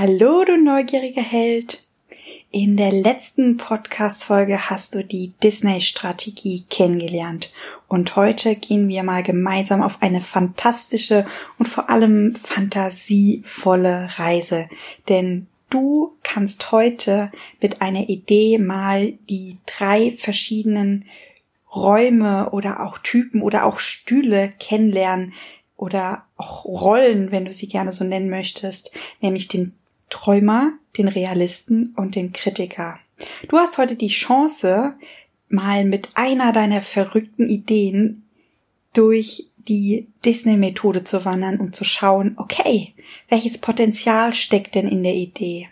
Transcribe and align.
Hallo, 0.00 0.44
du 0.44 0.56
neugieriger 0.56 1.22
Held. 1.22 1.82
In 2.52 2.76
der 2.76 2.92
letzten 2.92 3.56
Podcast-Folge 3.56 4.70
hast 4.70 4.94
du 4.94 5.02
die 5.02 5.32
Disney-Strategie 5.42 6.66
kennengelernt. 6.70 7.52
Und 7.88 8.14
heute 8.14 8.54
gehen 8.54 8.86
wir 8.86 9.02
mal 9.02 9.24
gemeinsam 9.24 9.82
auf 9.82 10.00
eine 10.00 10.20
fantastische 10.20 11.26
und 11.58 11.66
vor 11.66 11.90
allem 11.90 12.36
fantasievolle 12.36 14.10
Reise. 14.18 14.68
Denn 15.08 15.48
du 15.68 16.12
kannst 16.22 16.70
heute 16.70 17.32
mit 17.60 17.82
einer 17.82 18.08
Idee 18.08 18.58
mal 18.58 19.14
die 19.28 19.56
drei 19.66 20.12
verschiedenen 20.12 21.06
Räume 21.74 22.50
oder 22.50 22.86
auch 22.86 22.98
Typen 22.98 23.42
oder 23.42 23.66
auch 23.66 23.80
Stühle 23.80 24.52
kennenlernen 24.60 25.32
oder 25.76 26.24
auch 26.36 26.64
Rollen, 26.64 27.32
wenn 27.32 27.46
du 27.46 27.52
sie 27.52 27.66
gerne 27.66 27.92
so 27.92 28.04
nennen 28.04 28.30
möchtest, 28.30 28.92
nämlich 29.20 29.48
den 29.48 29.74
Träumer, 30.10 30.72
den 30.96 31.08
Realisten 31.08 31.94
und 31.96 32.14
den 32.14 32.32
Kritiker. 32.32 32.98
Du 33.48 33.58
hast 33.58 33.78
heute 33.78 33.96
die 33.96 34.08
Chance, 34.08 34.94
mal 35.48 35.84
mit 35.84 36.10
einer 36.14 36.52
deiner 36.52 36.82
verrückten 36.82 37.48
Ideen 37.48 38.24
durch 38.92 39.46
die 39.56 40.08
Disney-Methode 40.24 41.04
zu 41.04 41.24
wandern 41.24 41.58
und 41.58 41.74
zu 41.76 41.84
schauen, 41.84 42.34
okay, 42.38 42.94
welches 43.28 43.58
Potenzial 43.58 44.32
steckt 44.32 44.74
denn 44.74 44.88
in 44.88 45.02
der 45.02 45.14
Idee? 45.14 45.68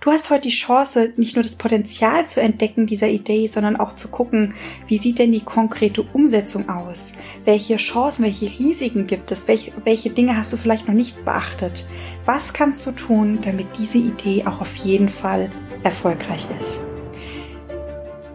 Du 0.00 0.10
hast 0.10 0.30
heute 0.30 0.48
die 0.48 0.48
Chance, 0.48 1.12
nicht 1.16 1.36
nur 1.36 1.42
das 1.42 1.56
Potenzial 1.56 2.26
zu 2.26 2.40
entdecken 2.40 2.86
dieser 2.86 3.08
Idee, 3.08 3.48
sondern 3.48 3.76
auch 3.76 3.92
zu 3.92 4.08
gucken, 4.08 4.54
wie 4.86 4.96
sieht 4.96 5.18
denn 5.18 5.30
die 5.30 5.44
konkrete 5.44 6.00
Umsetzung 6.14 6.70
aus? 6.70 7.12
Welche 7.44 7.76
Chancen, 7.76 8.24
welche 8.24 8.46
Risiken 8.46 9.06
gibt 9.06 9.30
es? 9.30 9.46
Welche, 9.46 9.72
welche 9.84 10.08
Dinge 10.08 10.38
hast 10.38 10.54
du 10.54 10.56
vielleicht 10.56 10.88
noch 10.88 10.94
nicht 10.94 11.22
beachtet? 11.26 11.86
Was 12.24 12.54
kannst 12.54 12.86
du 12.86 12.92
tun, 12.92 13.40
damit 13.44 13.66
diese 13.78 13.98
Idee 13.98 14.42
auch 14.46 14.62
auf 14.62 14.74
jeden 14.76 15.10
Fall 15.10 15.52
erfolgreich 15.82 16.46
ist? 16.58 16.80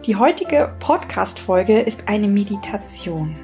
Die 0.04 0.14
heutige 0.14 0.72
Podcast-Folge 0.78 1.80
ist 1.80 2.06
eine 2.06 2.28
Meditation. 2.28 3.34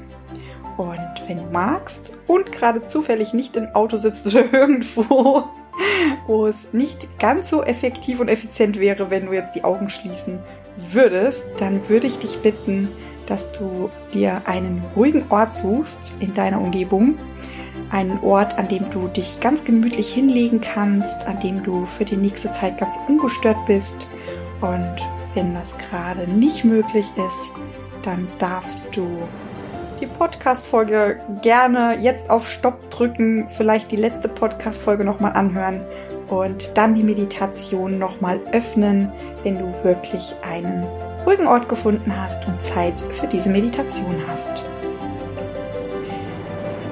Und 0.77 1.23
wenn 1.27 1.39
du 1.39 1.45
magst 1.51 2.21
und 2.29 2.53
gerade 2.53 2.87
zufällig 2.87 3.35
nicht 3.35 3.57
im 3.57 3.67
Auto 3.75 3.97
sitzt 3.97 4.29
oder 4.29 4.53
irgendwo, 4.53 5.49
wo 6.27 6.47
es 6.47 6.73
nicht 6.73 7.19
ganz 7.19 7.51
so 7.51 7.63
effektiv 7.63 8.21
und 8.21 8.29
effizient 8.29 8.79
wäre, 8.79 9.11
wenn 9.11 9.27
du 9.27 9.33
jetzt 9.33 9.55
die 9.55 9.65
Augen 9.65 9.91
schließen 9.91 10.39
würdest, 10.91 11.45
dann 11.59 11.89
würde 11.89 12.07
ich 12.07 12.19
dich 12.19 12.39
bitten, 12.39 12.89
dass 13.27 13.53
du 13.53 13.91
dir 14.13 14.43
einen 14.47 14.83
ruhigen 14.97 15.25
Ort 15.31 15.55
suchst 15.55 16.13
in 16.21 16.35
deiner 16.35 16.61
Umgebung. 16.61 17.19
Einen 17.91 18.21
Ort, 18.21 18.59
an 18.59 18.69
dem 18.69 18.91
du 18.91 19.09
dich 19.09 19.41
ganz 19.41 19.65
gemütlich 19.65 20.13
hinlegen 20.13 20.61
kannst, 20.61 21.27
an 21.27 21.41
dem 21.41 21.63
du 21.63 21.87
für 21.87 22.05
die 22.05 22.17
nächste 22.17 22.51
Zeit 22.53 22.79
ganz 22.79 22.99
ungestört 23.07 23.59
bist. 23.67 24.09
Und 24.61 24.97
wenn 25.35 25.55
das 25.55 25.77
gerade 25.77 26.27
nicht 26.27 26.65
möglich 26.65 27.07
ist, 27.17 27.51
dann 28.03 28.29
darfst 28.39 28.97
du 28.97 29.07
die 30.03 30.07
Podcast-Folge 30.07 31.21
gerne 31.43 31.97
jetzt 32.01 32.29
auf 32.29 32.51
Stopp 32.51 32.91
drücken, 32.91 33.47
vielleicht 33.51 33.93
die 33.93 33.97
letzte 33.97 34.29
Podcast-Folge 34.29 35.05
nochmal 35.05 35.35
anhören 35.35 35.81
und 36.29 36.77
dann 36.77 36.97
die 36.97 37.05
Meditation 37.05 38.01
nochmal 38.01 38.41
öffnen, 38.51 39.13
wenn 39.45 39.61
du 39.61 39.85
wirklich 39.85 40.35
einen 40.43 40.85
ruhigen 41.25 41.47
Ort 41.47 41.69
gefunden 41.69 42.13
hast 42.21 42.49
und 42.49 42.61
Zeit 42.61 43.01
für 43.13 43.29
diese 43.29 43.49
Meditation 43.49 44.17
hast. 44.27 44.69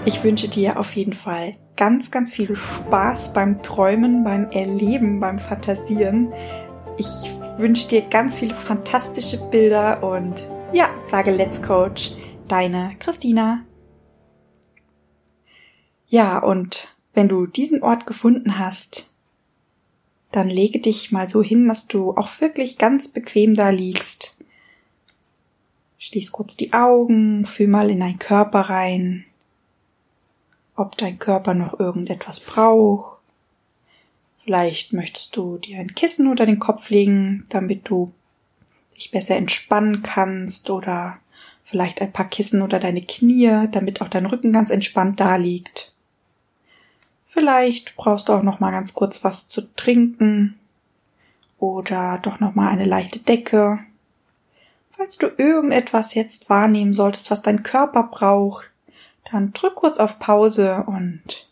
Ich 0.05 0.23
wünsche 0.23 0.49
dir 0.49 0.79
auf 0.79 0.93
jeden 0.93 1.13
Fall 1.13 1.57
ganz, 1.77 2.13
ganz 2.13 2.31
viel 2.33 2.55
Spaß 2.55 3.33
beim 3.33 3.61
Träumen, 3.61 4.23
beim 4.23 4.49
Erleben, 4.53 5.19
beim 5.19 5.41
Fantasieren. 5.41 6.33
Ich 6.97 7.09
wünsche 7.59 7.89
dir 7.89 8.03
ganz 8.03 8.39
viele 8.39 8.55
fantastische 8.55 9.39
Bilder 9.51 10.01
und 10.05 10.47
ja, 10.73 10.87
sage 11.09 11.33
Let's 11.33 11.61
Coach 11.61 12.13
deine 12.51 12.97
Christina. 12.99 13.65
Ja, 16.09 16.39
und 16.39 16.89
wenn 17.15 17.29
du 17.29 17.47
diesen 17.47 17.83
Ort 17.83 18.07
gefunden 18.07 18.59
hast, 18.59 19.11
dann 20.33 20.49
lege 20.49 20.81
dich 20.81 21.13
mal 21.13 21.29
so 21.29 21.43
hin, 21.43 21.69
dass 21.69 21.87
du 21.87 22.17
auch 22.17 22.41
wirklich 22.41 22.79
ganz 22.79 23.09
bequem 23.09 23.55
da 23.55 23.71
liegst. 23.71 24.37
Schließ 25.99 26.33
kurz 26.33 26.57
die 26.57 26.73
Augen, 26.73 27.45
fühl 27.45 27.69
mal 27.69 27.91
in 27.91 28.01
deinen 28.01 28.19
Körper 28.19 28.61
rein, 28.63 29.25
ob 30.77 30.97
dein 30.97 31.19
Körper 31.19 31.55
noch 31.55 31.79
irgendetwas 31.79 32.41
braucht. 32.41 33.19
Vielleicht 34.45 34.93
möchtest 34.93 35.37
du 35.37 35.59
dir 35.59 35.79
ein 35.79 35.95
Kissen 35.95 36.27
unter 36.27 36.47
den 36.47 36.59
Kopf 36.59 36.91
legen, 36.91 37.45
damit 37.51 37.89
du 37.89 38.13
dich 38.97 39.11
besser 39.11 39.37
entspannen 39.37 40.03
kannst 40.03 40.71
oder 40.71 41.19
vielleicht 41.71 42.03
ein 42.03 42.13
paar 42.13 42.29
Kissen 42.29 42.63
oder 42.63 42.81
deine 42.81 43.03
Knie, 43.03 43.69
damit 43.71 44.03
auch 44.03 44.09
dein 44.09 44.27
Rücken 44.27 44.53
ganz 44.53 44.71
entspannt 44.71 45.21
da 45.21 45.37
liegt. 45.37 45.93
Vielleicht 47.27 47.95
brauchst 47.95 48.29
du 48.29 48.33
auch 48.33 48.43
noch 48.43 48.59
mal 48.59 48.73
ganz 48.73 48.93
kurz 48.93 49.23
was 49.23 49.49
zu 49.49 49.73
trinken 49.77 50.59
oder 51.59 52.19
doch 52.21 52.41
noch 52.41 52.57
mal 52.57 52.71
eine 52.71 52.87
leichte 52.87 53.21
Decke. 53.21 53.79
Falls 54.97 55.17
du 55.17 55.29
irgendetwas 55.37 56.15
jetzt 56.15 56.51
wahrnehmen 56.51 56.93
solltest, 56.93 57.31
was 57.31 57.41
dein 57.41 57.63
Körper 57.63 58.03
braucht, 58.03 58.67
dann 59.31 59.53
drück 59.53 59.77
kurz 59.77 59.99
auf 59.99 60.19
Pause 60.19 60.83
und 60.87 61.47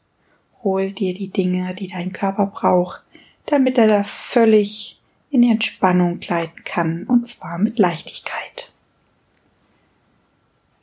hol 0.65 0.91
dir 0.91 1.15
die 1.15 1.29
Dinge, 1.29 1.75
die 1.75 1.87
dein 1.87 2.13
Körper 2.13 2.47
braucht, 2.47 3.05
damit 3.47 3.79
er 3.79 3.87
da 3.87 4.03
völlig 4.03 5.01
in 5.31 5.45
Entspannung 5.45 6.19
gleiten 6.19 6.65
kann, 6.65 7.05
und 7.05 7.29
zwar 7.29 7.59
mit 7.59 7.79
Leichtigkeit. 7.79 8.73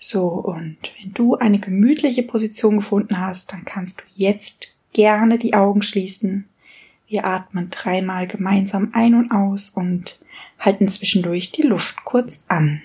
So, 0.07 0.27
und 0.27 0.77
wenn 0.99 1.15
du 1.15 1.35
eine 1.35 1.57
gemütliche 1.57 2.21
Position 2.21 2.75
gefunden 2.75 3.19
hast, 3.19 3.51
dann 3.51 3.65
kannst 3.65 4.01
du 4.01 4.03
jetzt 4.13 4.77
gerne 4.93 5.39
die 5.39 5.55
Augen 5.55 5.81
schließen. 5.81 6.47
Wir 7.07 7.25
atmen 7.25 7.71
dreimal 7.71 8.27
gemeinsam 8.27 8.91
ein 8.93 9.15
und 9.15 9.31
aus 9.31 9.69
und 9.69 10.23
halten 10.59 10.89
zwischendurch 10.89 11.53
die 11.53 11.63
Luft 11.63 12.05
kurz 12.05 12.43
an. 12.47 12.83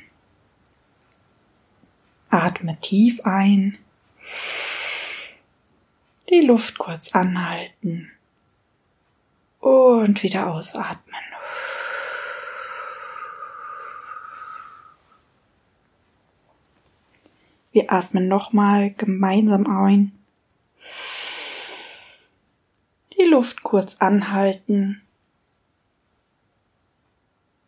Atme 2.30 2.78
tief 2.80 3.20
ein. 3.24 3.76
Die 6.30 6.40
Luft 6.40 6.78
kurz 6.78 7.14
anhalten. 7.14 8.10
Und 9.58 10.22
wieder 10.22 10.54
ausatmen. 10.54 11.29
Wir 17.72 17.92
atmen 17.92 18.26
nochmal 18.26 18.90
gemeinsam 18.90 19.66
ein. 19.66 20.12
Die 23.16 23.24
Luft 23.24 23.62
kurz 23.62 23.96
anhalten. 23.98 25.02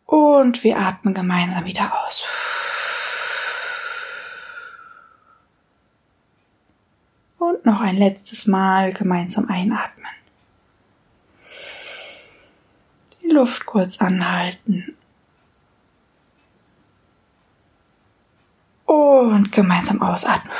Und 0.05 0.63
wir 0.63 0.77
atmen 0.77 1.13
gemeinsam 1.13 1.65
wieder 1.65 1.93
aus. 2.03 2.25
Und 7.37 7.65
noch 7.65 7.79
ein 7.79 7.97
letztes 7.97 8.45
Mal 8.45 8.93
gemeinsam 8.93 9.47
einatmen. 9.47 10.11
Die 13.21 13.29
Luft 13.29 13.65
kurz 13.65 13.99
anhalten 14.01 14.92
Und 18.85 19.51
gemeinsam 19.51 20.01
ausatmen. 20.01 20.53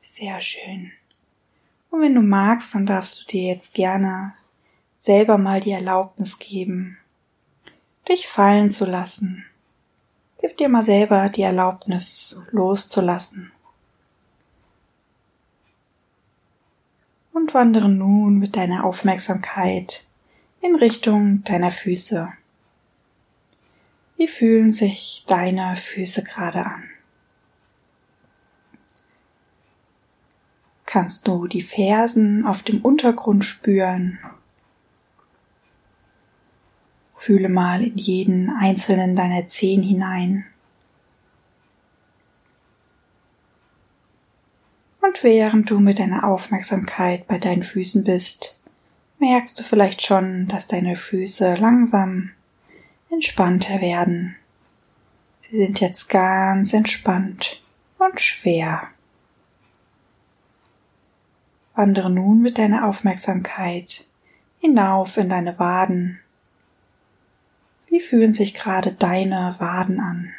Sehr 0.00 0.40
schön. 0.40 0.92
Und 1.90 2.00
wenn 2.00 2.14
du 2.14 2.22
magst, 2.22 2.74
dann 2.74 2.86
darfst 2.86 3.20
du 3.20 3.26
dir 3.26 3.52
jetzt 3.52 3.74
gerne 3.74 4.34
selber 4.96 5.38
mal 5.38 5.60
die 5.60 5.70
Erlaubnis 5.70 6.38
geben, 6.38 6.98
dich 8.08 8.26
fallen 8.26 8.72
zu 8.72 8.84
lassen. 8.84 9.46
Gib 10.40 10.56
dir 10.56 10.68
mal 10.68 10.84
selber 10.84 11.28
die 11.28 11.42
Erlaubnis 11.42 12.42
loszulassen. 12.50 13.52
Und 17.32 17.54
wandere 17.54 17.88
nun 17.88 18.38
mit 18.38 18.56
deiner 18.56 18.84
Aufmerksamkeit 18.84 20.04
in 20.60 20.74
Richtung 20.74 21.44
deiner 21.44 21.70
Füße. 21.70 22.32
Wie 24.18 24.26
fühlen 24.26 24.72
sich 24.72 25.24
deine 25.28 25.76
Füße 25.76 26.24
gerade 26.24 26.66
an? 26.66 26.90
Kannst 30.86 31.28
du 31.28 31.46
die 31.46 31.62
Fersen 31.62 32.44
auf 32.44 32.64
dem 32.64 32.80
Untergrund 32.80 33.44
spüren? 33.44 34.18
Fühle 37.14 37.48
mal 37.48 37.84
in 37.84 37.96
jeden 37.96 38.50
einzelnen 38.50 39.14
deiner 39.14 39.46
Zehen 39.46 39.84
hinein. 39.84 40.46
Und 45.00 45.22
während 45.22 45.70
du 45.70 45.78
mit 45.78 46.00
deiner 46.00 46.24
Aufmerksamkeit 46.24 47.28
bei 47.28 47.38
deinen 47.38 47.62
Füßen 47.62 48.02
bist, 48.02 48.60
merkst 49.20 49.60
du 49.60 49.62
vielleicht 49.62 50.02
schon, 50.02 50.48
dass 50.48 50.66
deine 50.66 50.96
Füße 50.96 51.54
langsam 51.54 52.32
entspannter 53.10 53.80
werden. 53.80 54.36
Sie 55.40 55.56
sind 55.56 55.80
jetzt 55.80 56.08
ganz 56.08 56.72
entspannt 56.72 57.62
und 57.98 58.20
schwer. 58.20 58.88
Wandere 61.74 62.10
nun 62.10 62.42
mit 62.42 62.58
deiner 62.58 62.86
Aufmerksamkeit 62.86 64.06
hinauf 64.58 65.16
in 65.16 65.28
deine 65.28 65.58
Waden. 65.58 66.20
Wie 67.86 68.00
fühlen 68.00 68.34
sich 68.34 68.52
gerade 68.54 68.92
deine 68.92 69.56
Waden 69.58 70.00
an? 70.00 70.34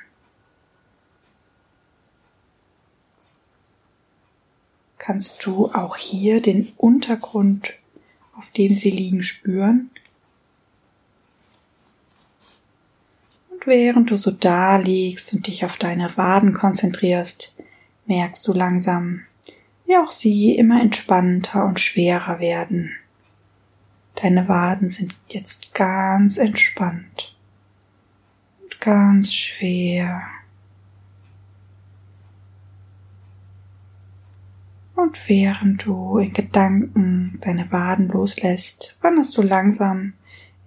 Kannst 4.98 5.44
du 5.46 5.72
auch 5.72 5.96
hier 5.96 6.42
den 6.42 6.72
Untergrund, 6.78 7.74
auf 8.36 8.52
dem 8.52 8.76
sie 8.76 8.92
liegen, 8.92 9.24
spüren? 9.24 9.90
Und 13.60 13.68
während 13.68 14.10
du 14.10 14.16
so 14.16 14.32
da 14.32 14.78
liegst 14.78 15.34
und 15.34 15.48
dich 15.48 15.66
auf 15.66 15.76
deine 15.76 16.16
Waden 16.16 16.54
konzentrierst, 16.54 17.58
merkst 18.06 18.48
du 18.48 18.54
langsam, 18.54 19.24
wie 19.86 19.98
auch 19.98 20.12
sie 20.12 20.56
immer 20.56 20.82
entspannter 20.82 21.66
und 21.66 21.78
schwerer 21.78 22.40
werden. 22.40 22.96
Deine 24.16 24.48
Waden 24.48 24.90
sind 24.90 25.14
jetzt 25.28 25.74
ganz 25.74 26.38
entspannt 26.38 27.36
und 28.64 28.80
ganz 28.80 29.34
schwer. 29.34 30.22
Und 34.96 35.18
während 35.28 35.86
du 35.86 36.18
in 36.18 36.32
Gedanken 36.32 37.40
deine 37.42 37.70
Waden 37.74 38.08
loslässt, 38.08 38.98
wanderst 39.02 39.38
du 39.38 39.42
langsam 39.42 40.14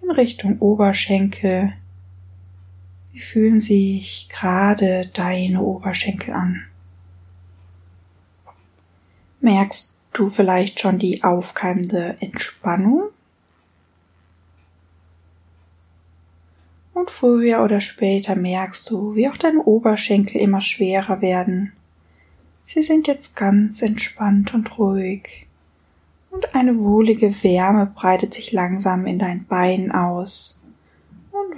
in 0.03 0.11
Richtung 0.11 0.59
Oberschenkel, 0.59 1.73
wie 3.13 3.19
fühlen 3.19 3.61
sich 3.61 4.27
gerade 4.29 5.09
deine 5.13 5.61
Oberschenkel 5.61 6.33
an? 6.33 6.65
Merkst 9.39 9.93
du 10.13 10.29
vielleicht 10.29 10.79
schon 10.79 10.97
die 10.97 11.23
aufkeimende 11.23 12.17
Entspannung? 12.21 13.09
Und 16.95 17.11
früher 17.11 17.63
oder 17.63 17.81
später 17.81 18.35
merkst 18.35 18.89
du, 18.89 19.15
wie 19.15 19.29
auch 19.29 19.37
deine 19.37 19.61
Oberschenkel 19.61 20.41
immer 20.41 20.61
schwerer 20.61 21.21
werden. 21.21 21.73
Sie 22.63 22.81
sind 22.81 23.07
jetzt 23.07 23.35
ganz 23.35 23.81
entspannt 23.83 24.53
und 24.55 24.79
ruhig. 24.79 25.47
Und 26.31 26.55
eine 26.55 26.79
wohlige 26.79 27.43
Wärme 27.43 27.85
breitet 27.85 28.33
sich 28.33 28.51
langsam 28.51 29.05
in 29.05 29.19
dein 29.19 29.45
Bein 29.45 29.91
aus 29.91 30.62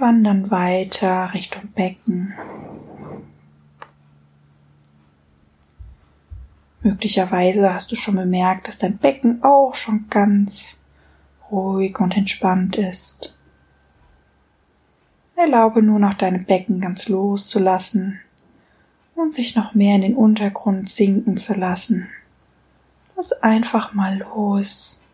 wandern 0.00 0.50
weiter 0.50 1.32
Richtung 1.34 1.72
Becken. 1.72 2.34
Möglicherweise 6.82 7.74
hast 7.74 7.90
du 7.90 7.96
schon 7.96 8.16
bemerkt, 8.16 8.68
dass 8.68 8.78
dein 8.78 8.98
Becken 8.98 9.42
auch 9.42 9.74
schon 9.74 10.06
ganz 10.08 10.78
ruhig 11.50 11.98
und 11.98 12.12
entspannt 12.12 12.76
ist. 12.76 13.36
Erlaube 15.34 15.82
nur 15.82 15.98
noch 15.98 16.14
deinem 16.14 16.44
Becken 16.44 16.80
ganz 16.80 17.08
loszulassen 17.08 18.20
und 19.14 19.34
sich 19.34 19.56
noch 19.56 19.74
mehr 19.74 19.96
in 19.96 20.02
den 20.02 20.16
Untergrund 20.16 20.88
sinken 20.88 21.36
zu 21.36 21.54
lassen. 21.54 22.08
Lass 23.16 23.32
einfach 23.42 23.92
mal 23.94 24.18
los. 24.18 25.05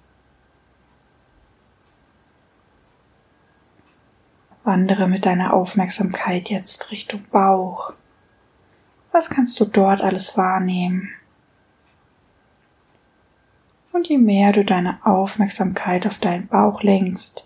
Wandere 4.64 5.08
mit 5.08 5.26
deiner 5.26 5.54
Aufmerksamkeit 5.54 6.48
jetzt 6.48 6.92
Richtung 6.92 7.24
Bauch. 7.32 7.94
Was 9.10 9.28
kannst 9.28 9.58
du 9.58 9.64
dort 9.64 10.00
alles 10.00 10.36
wahrnehmen? 10.36 11.10
Und 13.92 14.08
je 14.08 14.18
mehr 14.18 14.52
du 14.52 14.64
deine 14.64 15.04
Aufmerksamkeit 15.04 16.06
auf 16.06 16.18
deinen 16.18 16.46
Bauch 16.46 16.82
lenkst, 16.82 17.44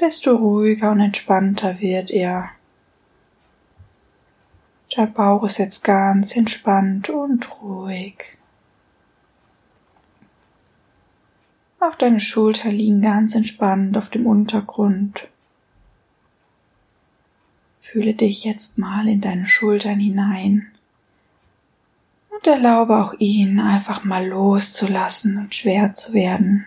desto 0.00 0.34
ruhiger 0.34 0.90
und 0.90 1.00
entspannter 1.00 1.80
wird 1.80 2.10
er. 2.10 2.48
Dein 4.94 5.12
Bauch 5.12 5.44
ist 5.44 5.58
jetzt 5.58 5.84
ganz 5.84 6.34
entspannt 6.34 7.10
und 7.10 7.60
ruhig. 7.60 8.38
Auch 11.78 11.94
deine 11.94 12.20
Schultern 12.20 12.72
liegen 12.72 13.02
ganz 13.02 13.34
entspannt 13.34 13.98
auf 13.98 14.08
dem 14.08 14.26
Untergrund. 14.26 15.28
Fühle 17.96 18.12
dich 18.12 18.44
jetzt 18.44 18.76
mal 18.76 19.08
in 19.08 19.22
deine 19.22 19.46
Schultern 19.46 19.98
hinein 19.98 20.70
und 22.28 22.46
erlaube 22.46 22.94
auch 22.94 23.14
ihnen 23.18 23.58
einfach 23.58 24.04
mal 24.04 24.26
loszulassen 24.26 25.38
und 25.38 25.54
schwer 25.54 25.94
zu 25.94 26.12
werden. 26.12 26.66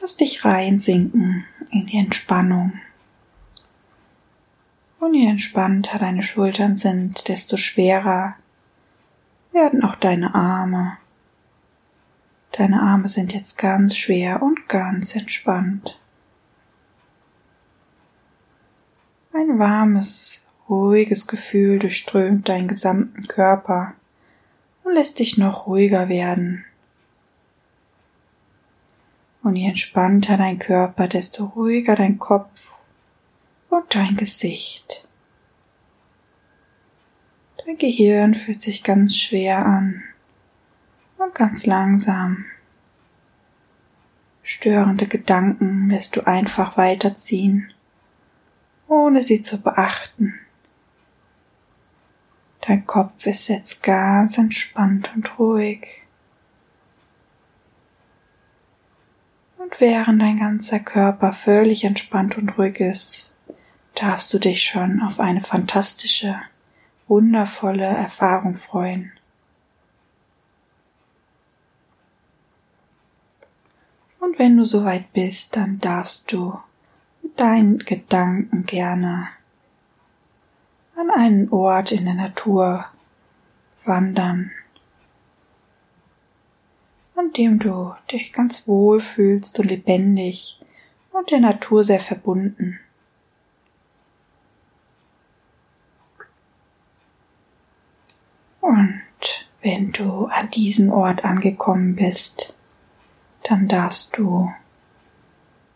Lass 0.00 0.16
dich 0.16 0.44
reinsinken 0.44 1.44
in 1.70 1.86
die 1.86 1.98
Entspannung. 1.98 2.72
Und 4.98 5.14
je 5.14 5.28
entspannter 5.28 6.00
deine 6.00 6.24
Schultern 6.24 6.76
sind, 6.76 7.28
desto 7.28 7.56
schwerer 7.56 8.34
werden 9.52 9.84
auch 9.84 9.94
deine 9.94 10.34
Arme. 10.34 10.98
Deine 12.50 12.82
Arme 12.82 13.06
sind 13.06 13.32
jetzt 13.32 13.56
ganz 13.58 13.96
schwer 13.96 14.42
und 14.42 14.68
ganz 14.68 15.14
entspannt. 15.14 16.00
Ein 19.36 19.58
warmes, 19.58 20.46
ruhiges 20.68 21.26
Gefühl 21.26 21.80
durchströmt 21.80 22.48
deinen 22.48 22.68
gesamten 22.68 23.26
Körper 23.26 23.94
und 24.84 24.94
lässt 24.94 25.18
dich 25.18 25.36
noch 25.36 25.66
ruhiger 25.66 26.08
werden. 26.08 26.64
Und 29.42 29.56
je 29.56 29.66
entspannter 29.66 30.36
dein 30.36 30.60
Körper, 30.60 31.08
desto 31.08 31.46
ruhiger 31.46 31.96
dein 31.96 32.20
Kopf 32.20 32.74
und 33.70 33.92
dein 33.92 34.14
Gesicht. 34.14 35.08
Dein 37.66 37.76
Gehirn 37.76 38.36
fühlt 38.36 38.62
sich 38.62 38.84
ganz 38.84 39.16
schwer 39.16 39.66
an 39.66 40.04
und 41.18 41.34
ganz 41.34 41.66
langsam. 41.66 42.44
Störende 44.44 45.08
Gedanken 45.08 45.90
lässt 45.90 46.14
du 46.14 46.24
einfach 46.24 46.76
weiterziehen 46.76 47.73
ohne 48.88 49.22
sie 49.22 49.42
zu 49.42 49.60
beachten. 49.60 50.34
Dein 52.66 52.86
Kopf 52.86 53.26
ist 53.26 53.48
jetzt 53.48 53.82
ganz 53.82 54.38
entspannt 54.38 55.10
und 55.14 55.38
ruhig. 55.38 56.02
Und 59.58 59.80
während 59.80 60.22
dein 60.22 60.38
ganzer 60.38 60.80
Körper 60.80 61.32
völlig 61.32 61.84
entspannt 61.84 62.38
und 62.38 62.56
ruhig 62.56 62.80
ist, 62.80 63.32
darfst 63.94 64.32
du 64.32 64.38
dich 64.38 64.64
schon 64.64 65.02
auf 65.02 65.20
eine 65.20 65.40
fantastische, 65.40 66.40
wundervolle 67.06 67.84
Erfahrung 67.84 68.54
freuen. 68.54 69.12
Und 74.20 74.38
wenn 74.38 74.56
du 74.56 74.64
soweit 74.64 75.12
bist, 75.12 75.54
dann 75.56 75.80
darfst 75.80 76.32
du 76.32 76.58
deinen 77.36 77.78
Gedanken 77.78 78.64
gerne 78.64 79.28
an 80.96 81.10
einen 81.10 81.48
Ort 81.50 81.92
in 81.92 82.04
der 82.04 82.14
Natur 82.14 82.84
wandern, 83.84 84.52
an 87.16 87.32
dem 87.32 87.58
du 87.58 87.94
dich 88.10 88.32
ganz 88.32 88.68
wohl 88.68 89.00
fühlst 89.00 89.58
und 89.58 89.66
lebendig 89.66 90.60
und 91.12 91.30
der 91.30 91.40
Natur 91.40 91.84
sehr 91.84 92.00
verbunden. 92.00 92.80
Und 98.60 99.02
wenn 99.60 99.92
du 99.92 100.26
an 100.26 100.50
diesem 100.50 100.90
Ort 100.90 101.24
angekommen 101.24 101.96
bist, 101.96 102.56
dann 103.42 103.68
darfst 103.68 104.16
du 104.16 104.52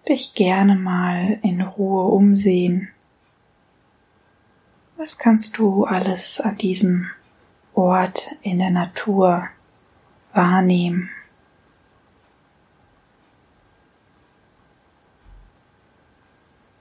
dich 0.08 0.34
gerne 0.34 0.74
mal 0.74 1.38
in 1.42 1.60
Ruhe 1.60 2.04
umsehen. 2.04 2.90
Was 4.96 5.18
kannst 5.18 5.58
du 5.58 5.84
alles 5.84 6.40
an 6.40 6.56
diesem 6.56 7.10
Ort 7.74 8.34
in 8.42 8.58
der 8.58 8.70
Natur 8.70 9.48
wahrnehmen? 10.32 11.10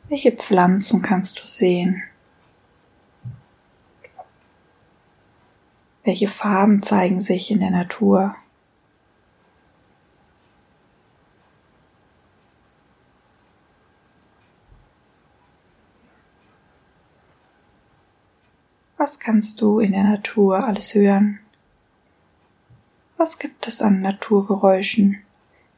Welche 0.10 0.32
Pflanzen 0.32 1.02
kannst 1.02 1.44
du 1.44 1.48
sehen? 1.48 2.04
Welche 6.06 6.30
Farben 6.30 6.82
zeigen 6.82 7.20
sich 7.20 7.52
in 7.52 7.60
der 7.60 7.72
Natur? 7.72 8.36
Was 19.08 19.22
kannst 19.22 19.62
du 19.62 19.80
in 19.80 19.94
der 19.94 20.04
Natur 20.04 20.66
alles 20.66 20.94
hören? 20.94 21.40
Was 23.16 23.40
gibt 23.40 23.66
es 23.66 23.82
an 23.82 24.02
Naturgeräuschen, 24.02 25.24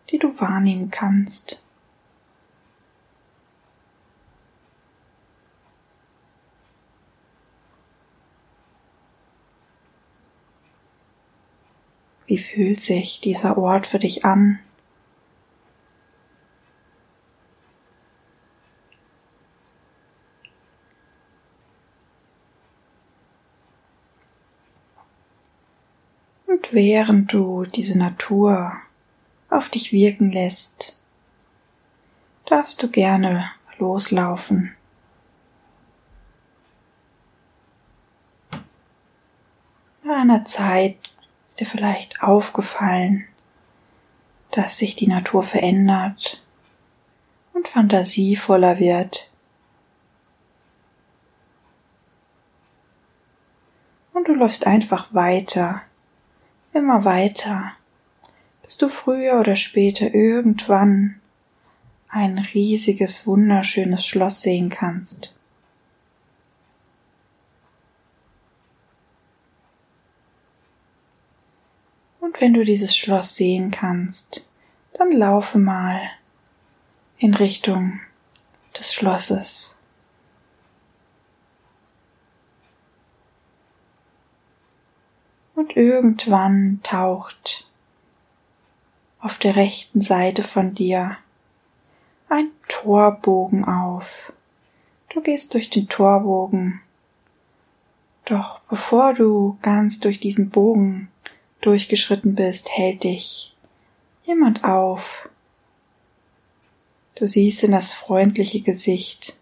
die 0.10 0.18
du 0.18 0.40
wahrnehmen 0.40 0.90
kannst? 0.90 1.64
Wie 12.26 12.40
fühlt 12.40 12.82
sich 12.82 13.22
dieser 13.22 13.60
Ort 13.60 13.86
für 13.86 14.00
dich 14.00 14.26
an? 14.26 14.58
Während 26.72 27.34
du 27.34 27.66
diese 27.66 27.98
Natur 27.98 28.74
auf 29.50 29.70
dich 29.70 29.92
wirken 29.92 30.32
lässt, 30.32 31.00
darfst 32.46 32.84
du 32.84 32.90
gerne 32.90 33.50
loslaufen. 33.80 34.76
Nach 40.04 40.22
einer 40.22 40.46
Zeit 40.46 40.98
ist 41.48 41.60
dir 41.60 41.66
vielleicht 41.66 42.22
aufgefallen, 42.22 43.26
dass 44.52 44.78
sich 44.78 44.96
die 44.96 45.08
Natur 45.08 45.42
verändert 45.42 46.44
und 47.54 47.68
fantasievoller 47.68 48.78
wird. 48.78 49.32
Und 54.14 54.28
du 54.28 54.36
läufst 54.36 54.68
einfach 54.68 55.12
weiter, 55.14 55.82
immer 56.74 57.06
weiter, 57.06 57.74
bis 58.64 58.78
du 58.78 58.90
früher 58.90 59.40
oder 59.40 59.56
später 59.56 60.14
irgendwann 60.14 61.20
ein 62.10 62.40
riesiges, 62.40 63.26
wunderschönes 63.26 64.06
Schloss 64.06 64.42
sehen 64.42 64.70
kannst. 64.70 65.36
Und 72.20 72.42
wenn 72.42 72.54
du 72.54 72.64
dieses 72.64 72.96
Schloss 72.96 73.36
sehen 73.36 73.72
kannst, 73.72 74.48
dann 74.94 75.12
laufe 75.12 75.58
mal 75.58 76.00
in 77.18 77.34
Richtung 77.34 78.02
des 78.78 78.94
Schlosses. 78.94 79.79
Und 85.60 85.76
irgendwann 85.76 86.80
taucht 86.84 87.68
auf 89.20 89.40
der 89.40 89.58
rechten 89.58 90.00
Seite 90.00 90.42
von 90.42 90.74
dir 90.74 91.18
ein 92.30 92.50
Torbogen 92.70 93.66
auf. 93.66 94.32
Du 95.10 95.20
gehst 95.20 95.54
durch 95.54 95.70
den 95.70 95.90
Torbogen. 95.90 96.80
Doch 98.24 98.62
bevor 98.70 99.14
du 99.14 99.58
ganz 99.62 100.00
durch 100.00 100.22
diesen 100.22 100.50
Bogen 100.50 101.12
durchgeschritten 101.60 102.36
bist, 102.36 102.70
hält 102.72 103.04
dich 103.04 103.54
jemand 104.24 104.64
auf. 104.64 105.28
Du 107.16 107.28
siehst 107.28 107.64
in 107.66 107.74
das 107.74 107.94
freundliche 107.94 108.62
Gesicht. 108.62 109.38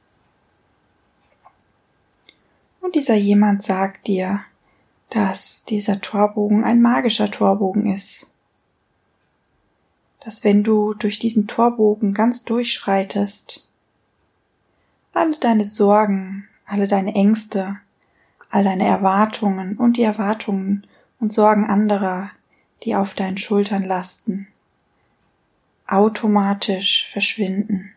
Und 2.81 2.95
dieser 2.95 3.13
jemand 3.13 3.61
sagt 3.61 4.07
dir, 4.07 4.43
dass 5.09 5.63
dieser 5.63 6.01
Torbogen 6.01 6.63
ein 6.63 6.81
magischer 6.81 7.31
Torbogen 7.31 7.91
ist. 7.91 8.27
Dass 10.19 10.43
wenn 10.43 10.63
du 10.63 10.93
durch 10.93 11.19
diesen 11.19 11.47
Torbogen 11.47 12.13
ganz 12.13 12.43
durchschreitest, 12.43 13.65
alle 15.13 15.37
deine 15.37 15.65
Sorgen, 15.65 16.47
alle 16.65 16.87
deine 16.87 17.15
Ängste, 17.15 17.77
all 18.49 18.63
deine 18.63 18.85
Erwartungen 18.85 19.77
und 19.77 19.97
die 19.97 20.03
Erwartungen 20.03 20.85
und 21.19 21.31
Sorgen 21.31 21.65
anderer, 21.65 22.31
die 22.83 22.95
auf 22.95 23.13
deinen 23.13 23.37
Schultern 23.37 23.83
lasten, 23.83 24.47
automatisch 25.87 27.07
verschwinden. 27.07 27.93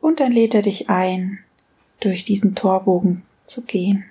Und 0.00 0.20
dann 0.20 0.32
lädt 0.32 0.54
er 0.54 0.62
dich 0.62 0.90
ein, 0.90 1.40
durch 2.00 2.24
diesen 2.24 2.54
Torbogen 2.54 3.22
zu 3.46 3.62
gehen. 3.62 4.04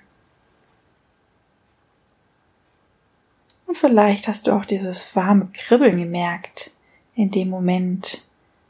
Und 3.66 3.78
vielleicht 3.78 4.28
hast 4.28 4.46
du 4.46 4.52
auch 4.52 4.64
dieses 4.64 5.16
warme 5.16 5.48
Kribbeln 5.52 5.96
gemerkt 5.96 6.70
in 7.14 7.30
dem 7.30 7.48
Moment, 7.48 8.26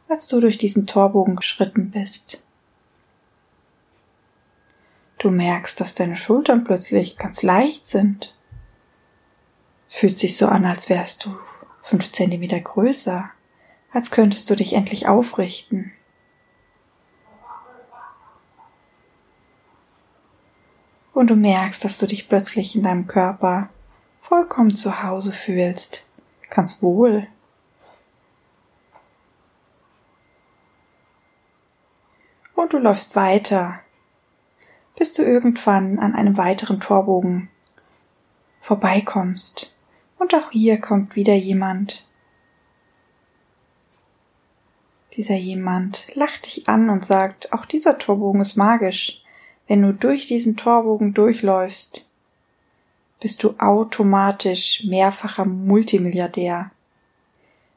als 0.08 0.28
du 0.28 0.40
durch 0.40 0.58
diesen 0.58 0.86
Torbogen 0.86 1.36
geschritten 1.36 1.90
bist. 1.90 2.44
Du 5.18 5.30
merkst, 5.30 5.80
dass 5.80 5.94
deine 5.94 6.16
Schultern 6.16 6.64
plötzlich 6.64 7.16
ganz 7.16 7.42
leicht 7.42 7.86
sind. 7.86 8.34
Es 9.86 9.96
fühlt 9.96 10.18
sich 10.18 10.36
so 10.36 10.46
an, 10.46 10.64
als 10.64 10.88
wärst 10.88 11.24
du 11.24 11.36
fünf 11.82 12.12
Zentimeter 12.12 12.60
größer, 12.60 13.30
als 13.92 14.10
könntest 14.10 14.50
du 14.50 14.56
dich 14.56 14.72
endlich 14.72 15.08
aufrichten. 15.08 15.92
Und 21.14 21.30
du 21.30 21.36
merkst, 21.36 21.84
dass 21.84 21.98
du 21.98 22.06
dich 22.06 22.28
plötzlich 22.28 22.76
in 22.76 22.82
deinem 22.82 23.06
Körper 23.06 23.70
vollkommen 24.20 24.76
zu 24.76 25.02
Hause 25.02 25.32
fühlst, 25.32 26.04
ganz 26.50 26.82
wohl. 26.82 27.26
Und 32.54 32.72
du 32.72 32.78
läufst 32.78 33.16
weiter 33.16 33.80
bis 34.96 35.12
du 35.12 35.22
irgendwann 35.22 35.98
an 35.98 36.14
einem 36.14 36.36
weiteren 36.36 36.80
Torbogen 36.80 37.48
vorbeikommst. 38.60 39.74
Und 40.18 40.34
auch 40.34 40.50
hier 40.50 40.80
kommt 40.80 41.16
wieder 41.16 41.34
jemand. 41.34 42.06
Dieser 45.16 45.34
jemand 45.34 46.06
lacht 46.14 46.46
dich 46.46 46.68
an 46.68 46.90
und 46.90 47.04
sagt, 47.04 47.52
auch 47.52 47.66
dieser 47.66 47.98
Torbogen 47.98 48.40
ist 48.40 48.56
magisch. 48.56 49.23
Wenn 49.66 49.82
du 49.82 49.92
durch 49.92 50.26
diesen 50.26 50.56
Torbogen 50.56 51.14
durchläufst, 51.14 52.10
bist 53.20 53.42
du 53.42 53.54
automatisch 53.58 54.84
mehrfacher 54.84 55.44
Multimilliardär. 55.44 56.70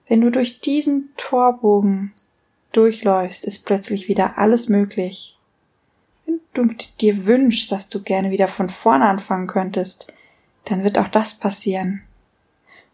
Wenn 0.08 0.22
du 0.22 0.30
durch 0.30 0.60
diesen 0.62 1.10
Torbogen 1.18 2.14
durchläufst, 2.72 3.46
ist 3.46 3.66
plötzlich 3.66 4.08
wieder 4.08 4.38
alles 4.38 4.68
möglich 4.70 5.38
du 6.58 6.66
dir 7.00 7.26
wünschst, 7.26 7.72
dass 7.72 7.90
du 7.90 8.02
gerne 8.02 8.32
wieder 8.32 8.48
von 8.48 8.70
vorne 8.70 9.06
anfangen 9.06 9.48
könntest, 9.48 10.12
dann 10.66 10.84
wird 10.84 10.98
auch 10.98 11.08
das 11.08 11.36
passieren. 11.36 12.02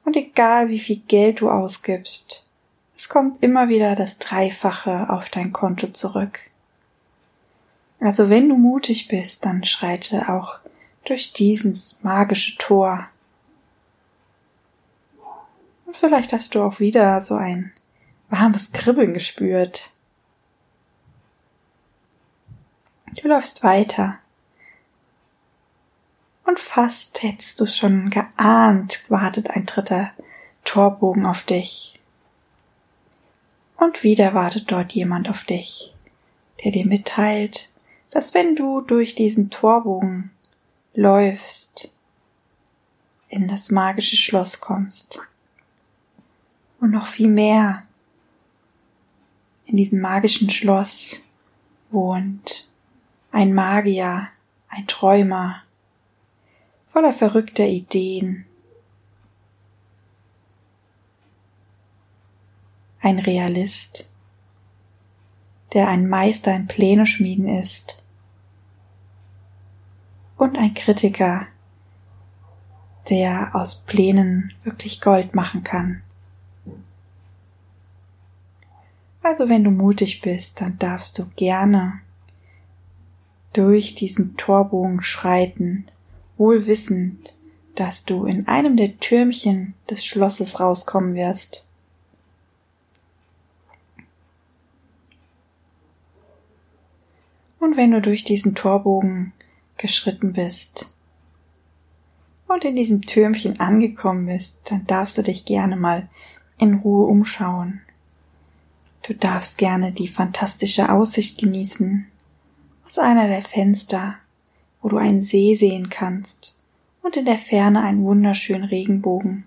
Und 0.05 0.17
egal 0.17 0.69
wie 0.69 0.79
viel 0.79 1.01
Geld 1.07 1.41
du 1.41 1.49
ausgibst, 1.49 2.45
es 2.95 3.09
kommt 3.09 3.41
immer 3.41 3.69
wieder 3.69 3.95
das 3.95 4.19
Dreifache 4.19 5.09
auf 5.09 5.29
dein 5.29 5.51
Konto 5.51 5.87
zurück. 5.87 6.39
Also 8.03 8.29
wenn 8.29 8.49
du 8.49 8.57
mutig 8.57 9.07
bist, 9.07 9.45
dann 9.45 9.63
schreite 9.63 10.27
auch 10.27 10.59
durch 11.05 11.31
dieses 11.31 12.03
magische 12.03 12.57
Tor. 12.57 13.07
Und 15.85 15.95
vielleicht 15.95 16.33
hast 16.33 16.53
du 16.53 16.63
auch 16.63 16.81
wieder 16.81 17.21
so 17.21 17.35
ein 17.35 17.71
warmes 18.29 18.73
Kribbeln 18.73 19.13
gespürt. 19.13 19.91
Du 23.21 23.29
läufst 23.29 23.63
weiter. 23.63 24.19
Und 26.43 26.59
fast 26.59 27.23
hättest 27.23 27.61
du 27.61 27.65
schon 27.65 28.09
geahnt, 28.09 29.05
wartet 29.07 29.51
ein 29.51 29.65
dritter 29.65 30.11
Torbogen 30.65 31.25
auf 31.25 31.43
dich. 31.43 32.01
Und 33.77 34.03
wieder 34.03 34.33
wartet 34.33 34.69
dort 34.73 34.91
jemand 34.91 35.29
auf 35.29 35.45
dich, 35.45 35.93
der 36.65 36.73
dir 36.73 36.85
mitteilt, 36.85 37.69
dass 38.13 38.35
wenn 38.35 38.55
du 38.55 38.81
durch 38.81 39.15
diesen 39.15 39.49
Torbogen 39.49 40.29
läufst, 40.93 41.91
in 43.27 43.47
das 43.47 43.71
magische 43.71 44.15
Schloss 44.15 44.61
kommst. 44.61 45.19
Und 46.79 46.91
noch 46.91 47.07
viel 47.07 47.27
mehr. 47.27 47.83
In 49.65 49.77
diesem 49.77 49.99
magischen 49.99 50.51
Schloss 50.51 51.21
wohnt 51.89 52.69
ein 53.31 53.55
Magier, 53.55 54.27
ein 54.67 54.85
Träumer, 54.85 55.63
voller 56.91 57.13
verrückter 57.13 57.65
Ideen. 57.65 58.45
Ein 62.99 63.17
Realist, 63.17 64.07
der 65.73 65.87
ein 65.87 66.07
Meister 66.07 66.55
im 66.55 66.67
Pläne 66.67 67.07
schmieden 67.07 67.47
ist. 67.47 68.02
Und 70.37 70.57
ein 70.57 70.73
Kritiker, 70.73 71.47
der 73.09 73.51
aus 73.53 73.75
Plänen 73.75 74.53
wirklich 74.63 75.01
Gold 75.01 75.35
machen 75.35 75.63
kann. 75.63 76.01
Also 79.21 79.47
wenn 79.47 79.63
du 79.63 79.71
mutig 79.71 80.21
bist, 80.21 80.59
dann 80.59 80.77
darfst 80.79 81.17
du 81.17 81.25
gerne 81.35 82.01
durch 83.53 83.95
diesen 83.95 84.35
Torbogen 84.35 85.01
schreiten, 85.01 85.85
wohl 86.37 86.65
wissend, 86.65 87.35
dass 87.75 88.03
du 88.03 88.25
in 88.25 88.47
einem 88.47 88.77
der 88.77 88.99
Türmchen 88.99 89.75
des 89.89 90.05
Schlosses 90.05 90.59
rauskommen 90.59 91.15
wirst. 91.15 91.65
Und 97.59 97.77
wenn 97.77 97.91
du 97.91 98.01
durch 98.01 98.23
diesen 98.23 98.55
Torbogen 98.55 99.31
geschritten 99.83 100.31
bist 100.31 100.89
und 102.47 102.63
in 102.63 102.77
diesem 102.77 103.01
Türmchen 103.01 103.59
angekommen 103.59 104.27
bist, 104.27 104.71
dann 104.71 104.87
darfst 104.87 105.17
du 105.17 105.23
dich 105.23 105.43
gerne 105.43 105.75
mal 105.75 106.07
in 106.57 106.75
Ruhe 106.75 107.05
umschauen. 107.05 107.81
Du 109.01 109.13
darfst 109.13 109.57
gerne 109.57 109.91
die 109.91 110.07
fantastische 110.07 110.89
Aussicht 110.89 111.41
genießen 111.41 112.07
aus 112.85 112.97
einer 112.97 113.27
der 113.27 113.41
Fenster, 113.41 114.15
wo 114.81 114.87
du 114.87 114.95
einen 114.95 115.21
See 115.21 115.55
sehen 115.55 115.89
kannst 115.89 116.55
und 117.01 117.17
in 117.17 117.25
der 117.25 117.37
Ferne 117.37 117.81
einen 117.83 118.05
wunderschönen 118.05 118.63
Regenbogen. 118.63 119.45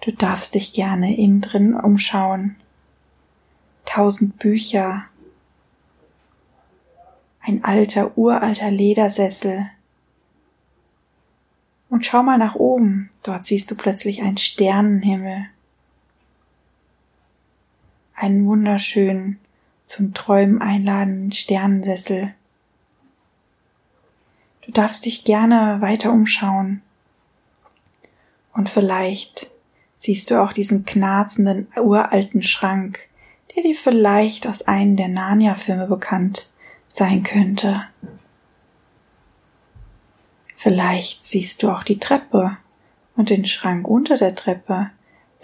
Du 0.00 0.10
darfst 0.10 0.54
dich 0.54 0.72
gerne 0.72 1.14
innen 1.14 1.42
drin 1.42 1.74
umschauen. 1.74 2.56
Tausend 3.84 4.38
Bücher, 4.38 5.04
ein 7.40 7.64
alter, 7.64 8.16
uralter 8.16 8.70
Ledersessel. 8.70 9.70
Und 11.88 12.06
schau 12.06 12.22
mal 12.22 12.38
nach 12.38 12.54
oben, 12.54 13.10
dort 13.22 13.46
siehst 13.46 13.70
du 13.70 13.74
plötzlich 13.74 14.22
einen 14.22 14.38
Sternenhimmel 14.38 15.46
einen 18.20 18.46
wunderschönen, 18.46 19.38
zum 19.86 20.14
Träumen 20.14 20.60
einladenden 20.60 21.32
Sternensessel. 21.32 22.34
Du 24.60 24.72
darfst 24.72 25.06
dich 25.06 25.24
gerne 25.24 25.80
weiter 25.80 26.12
umschauen. 26.12 26.82
Und 28.52 28.68
vielleicht 28.68 29.50
siehst 29.96 30.30
du 30.30 30.42
auch 30.42 30.52
diesen 30.52 30.84
knarzenden, 30.84 31.66
uralten 31.76 32.42
Schrank, 32.42 33.08
der 33.54 33.62
dir 33.62 33.74
vielleicht 33.74 34.46
aus 34.46 34.62
einem 34.62 34.96
der 34.96 35.08
Narnia-Filme 35.08 35.86
bekannt 35.86 36.49
sein 36.90 37.22
könnte. 37.22 37.86
Vielleicht 40.56 41.24
siehst 41.24 41.62
du 41.62 41.70
auch 41.70 41.84
die 41.84 41.98
Treppe 41.98 42.58
und 43.16 43.30
den 43.30 43.46
Schrank 43.46 43.88
unter 43.88 44.18
der 44.18 44.34
Treppe, 44.34 44.90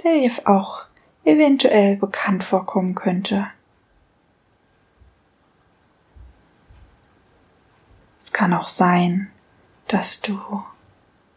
der 0.05 0.13
dir 0.13 0.31
auch 0.45 0.85
eventuell 1.25 1.97
bekannt 1.97 2.45
vorkommen 2.45 2.95
könnte. 2.95 3.47
Es 8.21 8.33
kann 8.33 8.53
auch 8.53 8.69
sein, 8.69 9.31
dass 9.87 10.21
du 10.21 10.39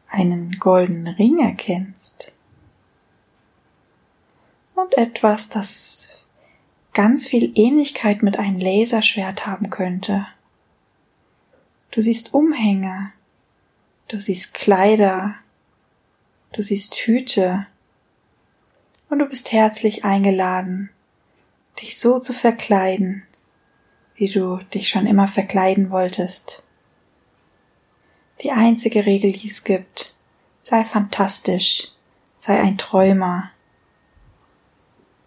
einen 0.09 0.59
goldenen 0.59 1.13
Ring 1.15 1.39
erkennst 1.39 2.33
und 4.73 4.97
etwas, 4.97 5.49
das 5.49 6.18
ganz 6.93 7.27
viel 7.27 7.51
Ähnlichkeit 7.55 8.23
mit 8.23 8.37
einem 8.37 8.59
Laserschwert 8.59 9.45
haben 9.45 9.69
könnte. 9.69 10.27
Du 11.91 12.01
siehst 12.01 12.33
Umhänge, 12.33 13.11
du 14.07 14.19
siehst 14.19 14.53
Kleider, 14.53 15.35
du 16.53 16.61
siehst 16.61 16.95
Hüte, 16.95 17.65
und 19.09 19.19
du 19.19 19.25
bist 19.25 19.51
herzlich 19.51 20.05
eingeladen, 20.05 20.89
dich 21.81 21.99
so 21.99 22.19
zu 22.19 22.33
verkleiden, 22.33 23.23
wie 24.15 24.29
du 24.29 24.57
dich 24.73 24.89
schon 24.89 25.07
immer 25.07 25.27
verkleiden 25.27 25.89
wolltest. 25.89 26.63
Die 28.43 28.51
einzige 28.51 29.05
Regel, 29.05 29.31
die 29.31 29.47
es 29.47 29.63
gibt, 29.63 30.15
sei 30.61 30.83
fantastisch, 30.83 31.91
sei 32.37 32.59
ein 32.59 32.77
Träumer, 32.77 33.51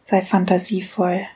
sei 0.04 0.22
fantasievoll. 0.22 1.26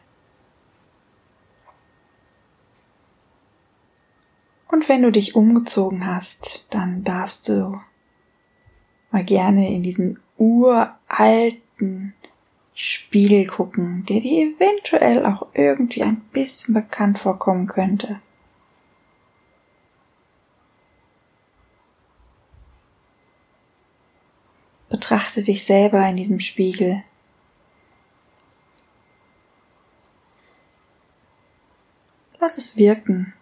Und 4.68 4.88
wenn 4.88 5.02
du 5.02 5.12
dich 5.12 5.35
umgezogen 5.35 6.07
hast, 6.07 6.66
dann 6.70 7.05
darfst 7.05 7.48
du 7.48 7.81
mal 9.11 9.24
gerne 9.24 9.72
in 9.72 9.83
diesen 9.83 10.18
uralten 10.37 12.14
Spiegel 12.74 13.46
gucken, 13.46 14.05
der 14.07 14.20
dir 14.20 14.55
eventuell 14.55 15.24
auch 15.24 15.46
irgendwie 15.55 16.02
ein 16.02 16.20
bisschen 16.33 16.74
bekannt 16.74 17.18
vorkommen 17.18 17.66
könnte. 17.68 18.20
Betrachte 24.88 25.42
dich 25.42 25.64
selber 25.64 26.07
in 26.09 26.16
diesem 26.16 26.40
Spiegel. 26.40 27.02
Lass 32.38 32.59
es 32.59 32.76
wirken. 32.76 33.33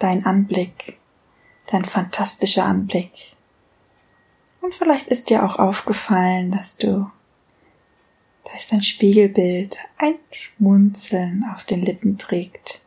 Dein 0.00 0.26
Anblick, 0.26 0.98
dein 1.68 1.84
fantastischer 1.84 2.64
Anblick. 2.64 3.36
Und 4.60 4.74
vielleicht 4.74 5.06
ist 5.06 5.30
dir 5.30 5.44
auch 5.44 5.60
aufgefallen, 5.60 6.50
dass 6.50 6.76
du 6.76 7.08
da 8.50 8.56
ist 8.56 8.72
ein 8.72 8.82
Spiegelbild, 8.82 9.78
ein 9.96 10.16
Schmunzeln 10.32 11.44
auf 11.54 11.62
den 11.62 11.82
Lippen 11.82 12.18
trägt. 12.18 12.82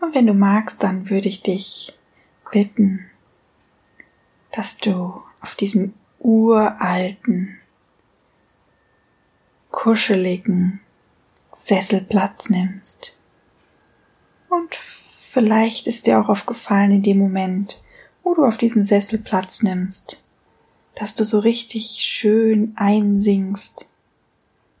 Und 0.00 0.14
wenn 0.14 0.26
du 0.26 0.34
magst, 0.34 0.82
dann 0.82 1.08
würde 1.08 1.28
ich 1.28 1.42
dich 1.42 1.96
bitten, 2.50 3.08
dass 4.50 4.76
du 4.76 5.22
auf 5.40 5.54
diesem 5.54 5.94
uralten, 6.18 7.58
kuscheligen 9.70 10.81
Sessel 11.54 12.00
Platz 12.00 12.50
nimmst. 12.50 13.16
Und 14.48 14.74
vielleicht 14.74 15.86
ist 15.86 16.06
dir 16.06 16.20
auch 16.20 16.28
aufgefallen 16.28 16.90
in 16.90 17.02
dem 17.02 17.18
Moment, 17.18 17.82
wo 18.22 18.34
du 18.34 18.44
auf 18.44 18.58
diesem 18.58 18.84
Sessel 18.84 19.18
Platz 19.18 19.62
nimmst, 19.62 20.24
dass 20.94 21.14
du 21.14 21.24
so 21.24 21.38
richtig 21.38 22.00
schön 22.00 22.72
einsinkst, 22.76 23.88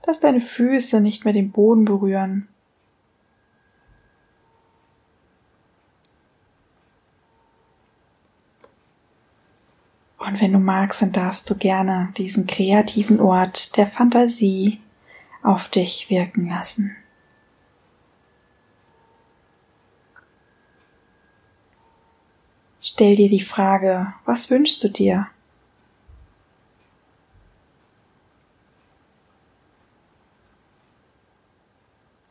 dass 0.02 0.20
deine 0.20 0.40
Füße 0.40 1.00
nicht 1.00 1.24
mehr 1.24 1.32
den 1.32 1.52
Boden 1.52 1.84
berühren. 1.84 2.48
Und 10.18 10.40
wenn 10.40 10.52
du 10.52 10.58
magst, 10.58 11.02
dann 11.02 11.12
darfst 11.12 11.50
du 11.50 11.56
gerne 11.56 12.12
diesen 12.16 12.46
kreativen 12.46 13.20
Ort 13.20 13.76
der 13.76 13.86
Fantasie 13.86 14.81
auf 15.42 15.68
dich 15.68 16.08
wirken 16.10 16.48
lassen. 16.48 16.96
Stell 22.80 23.16
dir 23.16 23.28
die 23.28 23.42
Frage, 23.42 24.12
was 24.24 24.50
wünschst 24.50 24.82
du 24.84 24.88
dir? 24.88 25.28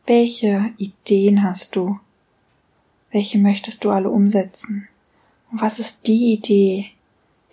Welche 0.06 0.74
Ideen 0.78 1.42
hast 1.42 1.76
du? 1.76 2.00
Welche 3.12 3.38
möchtest 3.38 3.86
du 3.86 3.92
alle 3.92 4.10
umsetzen? 4.10 4.90
Und 5.52 5.62
was 5.62 5.80
ist 5.80 6.06
die 6.08 6.34
Idee, 6.34 6.92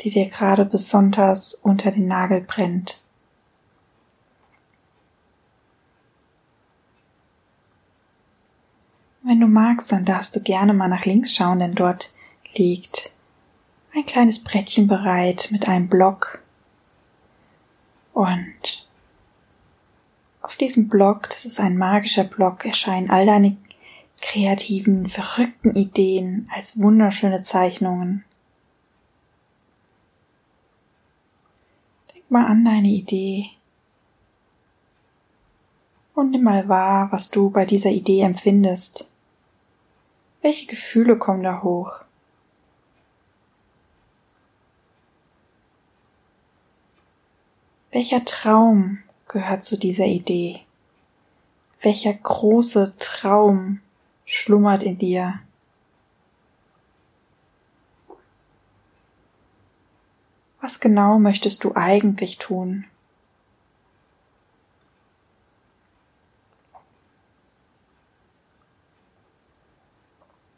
die 0.01 0.11
dir 0.11 0.29
gerade 0.29 0.65
besonders 0.65 1.55
unter 1.55 1.93
den 1.93 2.09
Nagel 2.09 2.41
brennt? 2.41 3.03
Wenn 9.29 9.41
du 9.41 9.47
magst, 9.47 9.93
dann 9.93 10.07
darfst 10.07 10.35
du 10.35 10.41
gerne 10.41 10.73
mal 10.73 10.89
nach 10.89 11.05
links 11.05 11.35
schauen, 11.35 11.59
denn 11.59 11.75
dort 11.75 12.11
liegt 12.55 13.13
ein 13.95 14.07
kleines 14.07 14.43
Brettchen 14.43 14.87
bereit 14.87 15.49
mit 15.51 15.69
einem 15.69 15.91
Block. 15.91 16.43
Und 18.15 18.89
auf 20.41 20.57
diesem 20.57 20.89
Block, 20.89 21.29
das 21.29 21.45
ist 21.45 21.61
ein 21.61 21.77
magischer 21.77 22.25
Block, 22.25 22.65
erscheinen 22.65 23.11
all 23.11 23.27
deine 23.27 23.59
kreativen, 24.23 25.11
verrückten 25.11 25.75
Ideen 25.75 26.49
als 26.57 26.81
wunderschöne 26.81 27.43
Zeichnungen. 27.43 28.25
Denk 32.15 32.31
mal 32.31 32.47
an 32.47 32.65
deine 32.65 32.89
Idee 32.89 33.51
und 36.15 36.31
nimm 36.31 36.45
mal 36.45 36.67
wahr, 36.67 37.13
was 37.13 37.29
du 37.31 37.51
bei 37.51 37.67
dieser 37.67 37.91
Idee 37.91 38.23
empfindest. 38.23 39.13
Welche 40.41 40.67
Gefühle 40.67 41.19
kommen 41.19 41.43
da 41.43 41.63
hoch? 41.63 42.05
Welcher 47.91 48.25
Traum 48.25 48.99
gehört 49.27 49.65
zu 49.65 49.77
dieser 49.77 50.07
Idee? 50.07 50.61
Welcher 51.81 52.13
große 52.13 52.95
Traum 52.99 53.81
schlummert 54.25 54.83
in 54.83 54.99
dir? 54.99 55.41
Was 60.61 60.81
genau 60.81 61.19
möchtest 61.19 61.65
du 61.65 61.75
eigentlich 61.75 62.39
tun? 62.39 62.85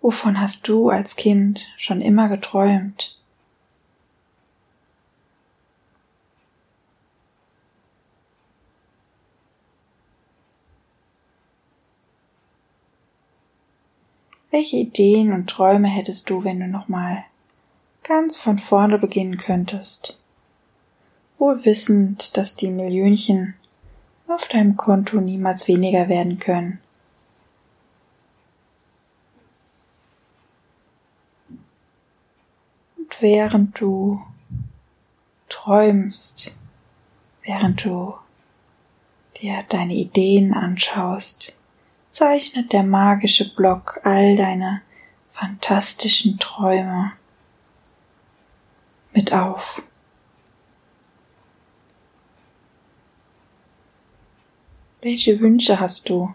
Wovon 0.02 0.40
hast 0.40 0.66
du 0.66 0.88
als 0.88 1.16
Kind 1.16 1.60
schon 1.76 2.00
immer 2.00 2.28
geträumt? 2.28 3.16
Welche 14.50 14.78
Ideen 14.78 15.32
und 15.32 15.48
Träume 15.48 15.88
hättest 15.88 16.28
du, 16.28 16.42
wenn 16.44 16.58
du 16.58 16.66
nochmal 16.66 17.24
ganz 18.02 18.36
von 18.36 18.58
vorne 18.58 18.98
beginnen 18.98 19.36
könntest? 19.36 20.18
Wohl 21.38 21.64
wissend, 21.64 22.36
dass 22.36 22.56
die 22.56 22.70
Millionchen 22.70 23.54
auf 24.26 24.48
deinem 24.48 24.76
Konto 24.76 25.20
niemals 25.20 25.68
weniger 25.68 26.08
werden 26.08 26.38
können. 26.38 26.80
Während 33.20 33.80
du 33.80 34.20
träumst, 35.48 36.54
während 37.42 37.85
du 37.85 38.14
dir 39.40 39.64
deine 39.68 39.94
Ideen 39.94 40.52
anschaust, 40.52 41.54
zeichnet 42.11 42.72
der 42.72 42.83
magische 42.83 43.54
Block 43.54 44.00
all 44.04 44.37
deine 44.37 44.83
fantastischen 45.30 46.38
Träume 46.38 47.12
mit 49.12 49.33
auf. 49.33 49.83
Welche 55.00 55.40
Wünsche 55.40 55.80
hast 55.80 56.09
du? 56.09 56.35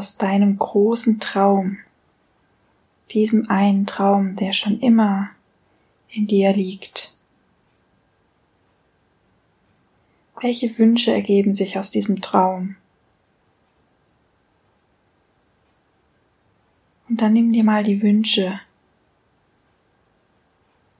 Aus 0.00 0.16
deinem 0.16 0.58
großen 0.58 1.20
Traum, 1.20 1.76
diesem 3.10 3.50
einen 3.50 3.84
Traum, 3.84 4.34
der 4.34 4.54
schon 4.54 4.80
immer 4.80 5.28
in 6.08 6.26
dir 6.26 6.54
liegt. 6.54 7.14
Welche 10.40 10.78
Wünsche 10.78 11.12
ergeben 11.12 11.52
sich 11.52 11.78
aus 11.78 11.90
diesem 11.90 12.22
Traum? 12.22 12.76
Und 17.10 17.20
dann 17.20 17.34
nimm 17.34 17.52
dir 17.52 17.62
mal 17.62 17.82
die 17.82 18.00
Wünsche 18.00 18.58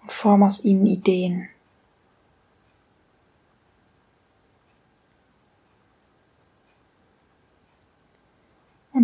und 0.03 0.13
form 0.13 0.43
aus 0.43 0.63
ihnen 0.63 0.85
Ideen. 0.85 1.49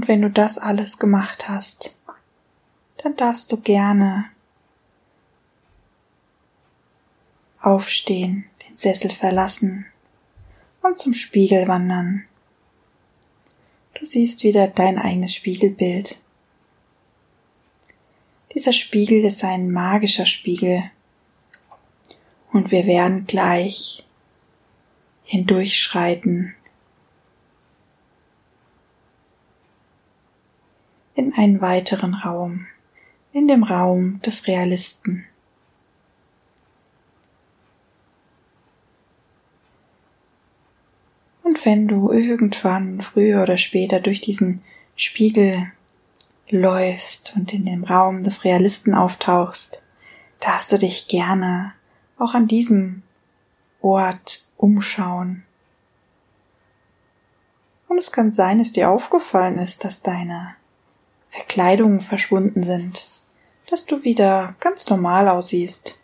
Und 0.07 0.13
wenn 0.13 0.23
du 0.23 0.31
das 0.31 0.59
alles 0.59 0.99
gemacht 0.99 1.49
hast, 1.49 1.99
dann 2.99 3.17
darfst 3.17 3.51
du 3.51 3.61
gerne 3.61 4.27
aufstehen, 7.59 8.45
den 8.69 8.79
Sessel 8.79 9.11
verlassen 9.11 9.85
und 10.81 10.97
zum 10.97 11.13
Spiegel 11.13 11.67
wandern. 11.67 12.25
Du 13.95 14.05
siehst 14.05 14.45
wieder 14.45 14.69
dein 14.69 14.97
eigenes 14.97 15.35
Spiegelbild. 15.35 16.21
Dieser 18.55 18.73
Spiegel 18.73 19.25
ist 19.25 19.43
ein 19.43 19.73
magischer 19.73 20.27
Spiegel 20.27 20.85
und 22.53 22.71
wir 22.71 22.87
werden 22.87 23.27
gleich 23.27 24.07
hindurchschreiten 25.25 26.55
in 31.17 31.33
einen 31.35 31.61
weiteren 31.61 32.15
Raum, 32.15 32.67
in 33.33 33.49
dem 33.49 33.65
Raum 33.65 34.21
des 34.23 34.47
Realisten. 34.47 35.25
Und 41.43 41.65
wenn 41.65 41.89
du 41.89 42.13
irgendwann 42.13 43.01
früher 43.01 43.43
oder 43.43 43.57
später 43.57 43.99
durch 43.99 44.21
diesen 44.21 44.63
Spiegel 44.95 45.73
läufst 46.51 47.33
und 47.35 47.53
in 47.55 47.65
dem 47.65 47.85
Raum 47.85 48.23
des 48.23 48.45
Realisten 48.45 48.95
auftauchst, 48.95 49.83
darfst 50.41 50.71
du 50.71 50.79
dich 50.79 51.09
gerne 51.09 51.73
auch 52.19 52.35
an 52.35 52.47
diesem 52.47 53.03
Ort 53.81 54.47
umschauen. 54.59 55.45
Und 57.89 57.99
es 57.99 58.13
kann 58.13 58.31
sein, 58.33 58.59
dass 58.59 58.73
dir 58.73 58.91
aufgefallen 58.91 59.59
ist, 59.59 59.85
dass 59.85 60.03
deine 60.03 60.57
Verkleidungen 61.37 62.01
verschwunden 62.01 62.63
sind, 62.63 63.07
dass 63.69 63.85
du 63.85 64.05
wieder 64.05 64.55
ganz 64.59 64.89
normal 64.89 65.29
aussiehst. 65.29 66.01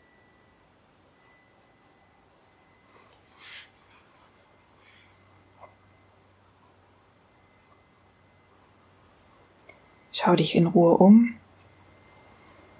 Schau 10.12 10.36
dich 10.36 10.54
in 10.54 10.66
Ruhe 10.66 10.98
um. 10.98 11.34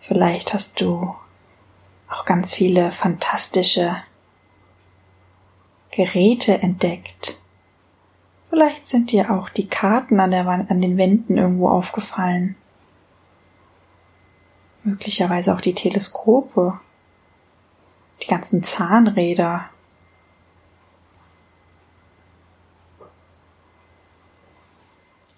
Vielleicht 0.03 0.53
hast 0.53 0.79
du 0.83 1.15
auch 2.07 2.27
ganz 2.27 2.53
viele 2.53 2.93
fantastische 2.93 3.97
Geräte 5.91 6.61
entdeckt. 6.61 7.42
Vielleicht 8.53 8.87
sind 8.87 9.13
dir 9.13 9.31
auch 9.31 9.49
die 9.49 9.67
Karten 9.67 10.21
an, 10.21 10.31
der 10.31 10.45
Wand, 10.45 10.71
an 10.71 10.83
den 10.83 10.99
Wänden 10.99 11.39
irgendwo 11.39 11.71
aufgefallen. 11.71 12.55
Möglicherweise 14.83 15.55
auch 15.55 15.63
die 15.63 15.75
Teleskope, 15.75 16.79
die 18.23 18.27
ganzen 18.27 18.63
Zahnräder. 18.63 19.71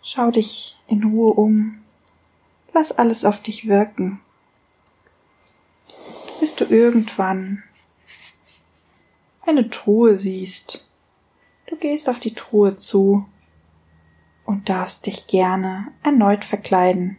Schau 0.02 0.32
dich 0.32 0.76
in 0.88 1.04
Ruhe 1.04 1.34
um. 1.34 1.84
Lass 2.72 2.90
alles 2.90 3.24
auf 3.24 3.40
dich 3.40 3.68
wirken. 3.68 4.20
Bis 6.40 6.56
du 6.56 6.64
irgendwann 6.64 7.62
eine 9.46 9.70
Truhe 9.70 10.18
siehst. 10.18 10.84
Du 11.66 11.76
gehst 11.76 12.08
auf 12.08 12.20
die 12.20 12.34
Truhe 12.34 12.76
zu 12.76 13.26
und 14.44 14.68
darfst 14.68 15.06
dich 15.06 15.26
gerne 15.26 15.88
erneut 16.02 16.44
verkleiden. 16.44 17.18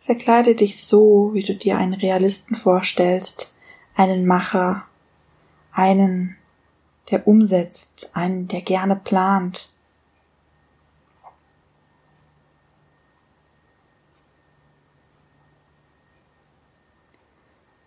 Verkleide 0.00 0.54
dich 0.54 0.84
so, 0.84 1.30
wie 1.34 1.42
du 1.42 1.54
dir 1.54 1.76
einen 1.76 1.94
Realisten 1.94 2.56
vorstellst, 2.56 3.56
einen 3.94 4.26
Macher, 4.26 4.86
einen, 5.72 6.36
der 7.10 7.26
umsetzt, 7.26 8.10
einen, 8.14 8.48
der 8.48 8.62
gerne 8.62 8.96
plant, 8.96 9.72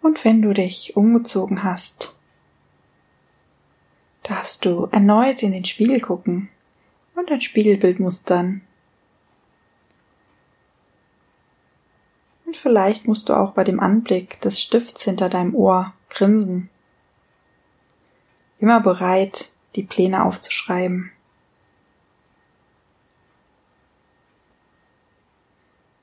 Und 0.02 0.26
wenn 0.26 0.42
du 0.42 0.54
dich 0.54 0.98
umgezogen 0.98 1.64
hast, 1.64 2.18
darfst 4.32 4.64
du 4.64 4.86
erneut 4.92 5.44
in 5.44 5.52
den 5.52 5.66
Spiegel 5.66 6.00
gucken 6.00 6.48
und 7.16 7.30
ein 7.30 7.42
Spiegelbild 7.42 8.00
mustern. 8.00 8.62
Und 12.46 12.56
vielleicht 12.56 13.08
musst 13.08 13.28
du 13.28 13.34
auch 13.34 13.52
bei 13.52 13.66
dem 13.66 13.82
Anblick 13.82 14.40
des 14.40 14.62
Stifts 14.62 15.04
hinter 15.04 15.28
deinem 15.28 15.54
Ohr 15.54 15.94
grinsen. 16.10 16.70
immer 18.60 18.80
bereit, 18.80 19.52
die 19.76 19.84
Pläne 19.84 20.24
aufzuschreiben. 20.24 21.12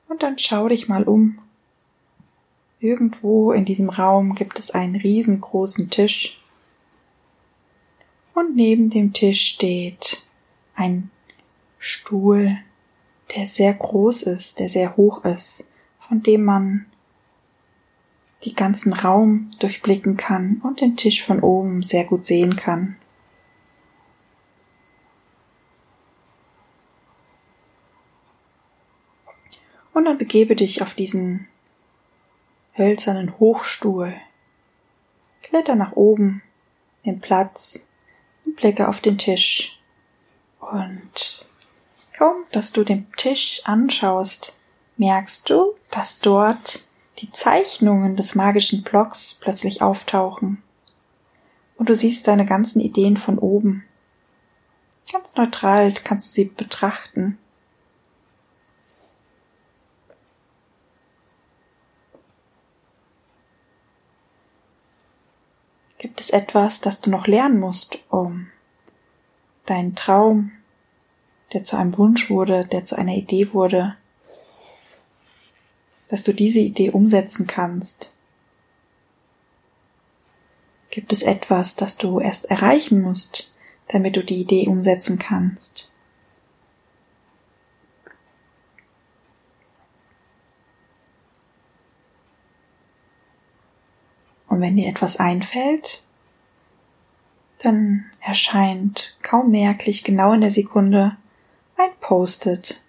Und 0.07 0.21
dann 0.21 0.37
schau 0.37 0.67
dich 0.67 0.87
mal 0.87 1.03
um. 1.03 1.39
Irgendwo 2.79 3.53
in 3.53 3.65
diesem 3.65 3.89
Raum 3.89 4.35
gibt 4.35 4.59
es 4.59 4.69
einen 4.69 4.97
riesengroßen 4.97 5.89
Tisch. 5.89 6.38
Und 8.39 8.55
neben 8.55 8.89
dem 8.89 9.11
Tisch 9.11 9.41
steht 9.41 10.23
ein 10.73 11.11
Stuhl, 11.77 12.57
der 13.35 13.45
sehr 13.45 13.73
groß 13.73 14.23
ist, 14.23 14.59
der 14.59 14.69
sehr 14.69 14.95
hoch 14.95 15.25
ist, 15.25 15.67
von 16.07 16.23
dem 16.23 16.45
man 16.45 16.85
die 18.45 18.55
ganzen 18.55 18.93
Raum 18.93 19.51
durchblicken 19.59 20.15
kann 20.15 20.61
und 20.63 20.79
den 20.79 20.95
Tisch 20.95 21.21
von 21.21 21.41
oben 21.41 21.83
sehr 21.83 22.05
gut 22.05 22.23
sehen 22.23 22.55
kann. 22.55 22.95
Und 29.93 30.05
dann 30.05 30.17
begebe 30.17 30.55
dich 30.55 30.81
auf 30.81 30.93
diesen 30.93 31.49
hölzernen 32.77 33.37
Hochstuhl. 33.37 34.13
Kletter 35.41 35.75
nach 35.75 35.91
oben, 35.91 36.41
den 37.05 37.19
Platz 37.19 37.88
und 38.49 38.55
blicke 38.55 38.87
auf 38.87 38.99
den 38.99 39.17
Tisch. 39.17 39.79
Und 40.59 41.45
kaum, 42.17 42.43
dass 42.51 42.71
du 42.71 42.83
den 42.83 43.07
Tisch 43.17 43.61
anschaust, 43.63 44.57
merkst 44.97 45.49
du, 45.49 45.73
dass 45.91 46.19
dort 46.19 46.87
die 47.19 47.31
Zeichnungen 47.31 48.15
des 48.15 48.35
magischen 48.35 48.83
Blocks 48.83 49.35
plötzlich 49.35 49.81
auftauchen. 49.81 50.61
Und 51.77 51.89
du 51.89 51.95
siehst 51.95 52.27
deine 52.27 52.45
ganzen 52.45 52.81
Ideen 52.81 53.17
von 53.17 53.37
oben. 53.39 53.85
Ganz 55.11 55.35
neutral 55.35 55.93
kannst 55.93 56.27
du 56.27 56.31
sie 56.31 56.45
betrachten. 56.45 57.37
Gibt 65.99 66.21
es 66.21 66.29
etwas, 66.29 66.79
das 66.79 67.01
du 67.01 67.09
noch 67.09 67.27
lernen 67.27 67.59
musst, 67.59 67.99
um 68.09 68.47
deinen 69.65 69.95
Traum, 69.95 70.53
der 71.51 71.65
zu 71.65 71.75
einem 71.75 71.97
Wunsch 71.97 72.29
wurde, 72.29 72.65
der 72.65 72.85
zu 72.85 72.97
einer 72.97 73.15
Idee 73.15 73.53
wurde, 73.53 73.97
dass 76.07 76.23
du 76.23 76.33
diese 76.33 76.59
Idee 76.59 76.91
umsetzen 76.91 77.47
kannst? 77.47 78.13
Gibt 80.89 81.11
es 81.11 81.21
etwas, 81.21 81.75
das 81.75 81.97
du 81.97 82.21
erst 82.21 82.45
erreichen 82.45 83.01
musst, 83.01 83.53
damit 83.89 84.15
du 84.15 84.23
die 84.23 84.39
Idee 84.39 84.67
umsetzen 84.67 85.19
kannst? 85.19 85.88
Und 94.59 94.65
wenn 94.65 94.75
dir 94.75 94.89
etwas 94.89 95.15
einfällt, 95.15 96.03
dann 97.59 98.03
erscheint 98.19 99.15
kaum 99.21 99.51
merklich 99.51 100.03
genau 100.03 100.33
in 100.33 100.41
der 100.41 100.51
Sekunde 100.51 101.15
ein 101.77 101.91
Post-it 102.01 102.83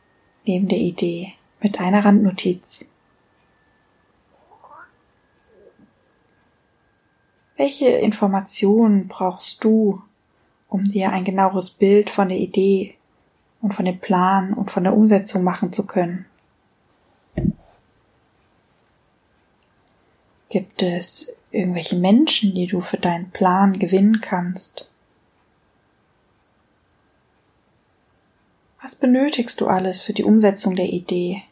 neben 0.44 0.66
der 0.66 0.78
Idee 0.78 1.34
mit 1.60 1.78
einer 1.78 2.04
Randnotiz. 2.04 2.86
Welche 7.56 7.86
Informationen 7.86 9.06
brauchst 9.06 9.62
du, 9.62 10.02
um 10.68 10.82
dir 10.82 11.12
ein 11.12 11.22
genaueres 11.22 11.70
Bild 11.70 12.10
von 12.10 12.30
der 12.30 12.38
Idee 12.38 12.96
und 13.62 13.74
von 13.74 13.84
dem 13.84 14.00
Plan 14.00 14.54
und 14.54 14.72
von 14.72 14.82
der 14.82 14.96
Umsetzung 14.96 15.44
machen 15.44 15.72
zu 15.72 15.86
können? 15.86 16.26
Gibt 20.48 20.82
es 20.82 21.36
irgendwelche 21.50 21.96
Menschen, 21.96 22.54
die 22.54 22.66
du 22.66 22.80
für 22.80 22.98
deinen 22.98 23.30
Plan 23.30 23.78
gewinnen 23.78 24.20
kannst? 24.20 24.90
Was 28.82 28.94
benötigst 28.94 29.60
du 29.60 29.66
alles 29.66 30.02
für 30.02 30.12
die 30.12 30.24
Umsetzung 30.24 30.74
der 30.74 30.86
Idee? 30.86 31.42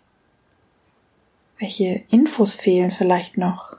Welche 1.58 2.04
Infos 2.11 2.54
fehlen 2.54 2.90
vielleicht 2.90 3.37
noch? 3.37 3.76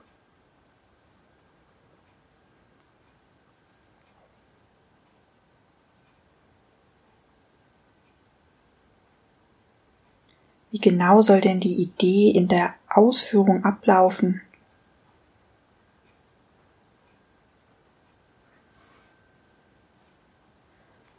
Wie 10.72 10.80
genau 10.80 11.22
soll 11.22 11.42
denn 11.42 11.60
die 11.60 11.82
Idee 11.82 12.30
in 12.30 12.48
der 12.48 12.76
Ausführung 12.88 13.64
ablaufen? 13.64 14.42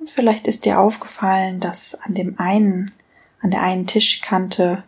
Und 0.00 0.08
vielleicht 0.08 0.46
ist 0.46 0.64
dir 0.64 0.80
aufgefallen, 0.80 1.60
dass 1.60 1.94
an 1.94 2.14
dem 2.14 2.40
einen, 2.40 2.92
an 3.40 3.50
der 3.50 3.62
einen 3.62 3.86
Tischkante 3.86 4.82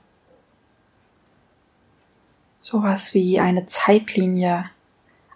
sowas 2.62 3.12
wie 3.12 3.38
eine 3.38 3.66
Zeitlinie 3.66 4.70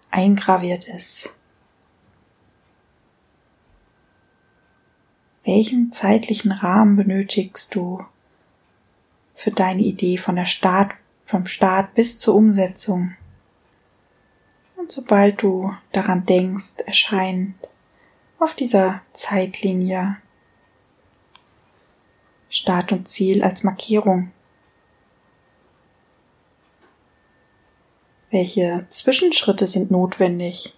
eingraviert 0.09 0.87
ist. 0.87 1.33
Welchen 5.45 5.91
zeitlichen 5.91 6.51
Rahmen 6.51 6.95
benötigst 6.95 7.73
du, 7.75 8.03
für 9.35 9.51
deine 9.51 9.83
Idee 9.83 10.17
von 10.17 10.35
der 10.35 10.45
Start, 10.45 10.93
vom 11.25 11.45
Start 11.45 11.93
bis 11.93 12.17
zur 12.17 12.33
Umsetzung. 12.33 13.15
Und 14.75 14.91
sobald 14.91 15.43
du 15.43 15.71
daran 15.91 16.25
denkst, 16.25 16.79
erscheint 16.85 17.53
auf 18.39 18.55
dieser 18.55 19.01
Zeitlinie 19.13 20.17
Start 22.49 22.91
und 22.91 23.07
Ziel 23.07 23.43
als 23.43 23.63
Markierung. 23.63 24.31
Welche 28.31 28.85
Zwischenschritte 28.89 29.67
sind 29.67 29.91
notwendig? 29.91 30.77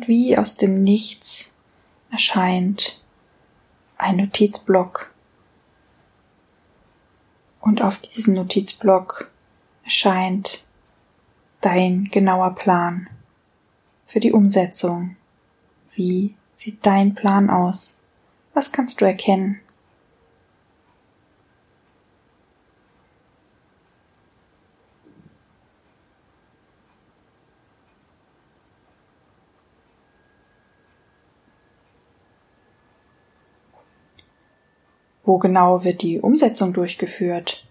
und 0.00 0.08
wie 0.08 0.36
aus 0.36 0.56
dem 0.56 0.82
Nichts 0.82 1.52
erscheint 2.10 3.02
ein 3.96 4.16
Notizblock. 4.16 5.12
Und 7.70 7.82
auf 7.82 7.98
diesem 7.98 8.34
Notizblock 8.34 9.30
erscheint 9.84 10.64
dein 11.60 12.06
genauer 12.10 12.56
Plan 12.56 13.08
für 14.06 14.18
die 14.18 14.32
Umsetzung. 14.32 15.14
Wie 15.94 16.34
sieht 16.52 16.84
dein 16.84 17.14
Plan 17.14 17.48
aus? 17.48 17.96
Was 18.54 18.72
kannst 18.72 19.00
du 19.00 19.04
erkennen? 19.04 19.60
Wo 35.30 35.38
genau 35.38 35.84
wird 35.84 36.02
die 36.02 36.18
Umsetzung 36.18 36.72
durchgeführt? 36.72 37.64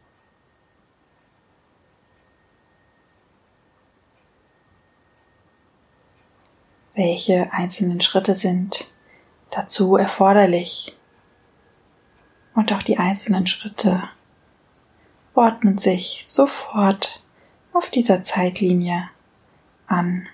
Welche 6.96 7.52
einzelnen 7.52 8.00
Schritte 8.00 8.36
sind 8.36 8.94
dazu 9.52 9.98
erforderlich? 9.98 10.98
Und 12.56 12.72
auch 12.72 12.82
die 12.82 12.98
einzelnen 12.98 13.46
Schritte 13.46 14.04
ordnen 15.34 15.80
sich 15.80 16.26
sofort 16.26 17.26
auf 17.74 17.90
dieser 17.90 18.24
Zeitlinie 18.24 19.10
an. 19.86 20.30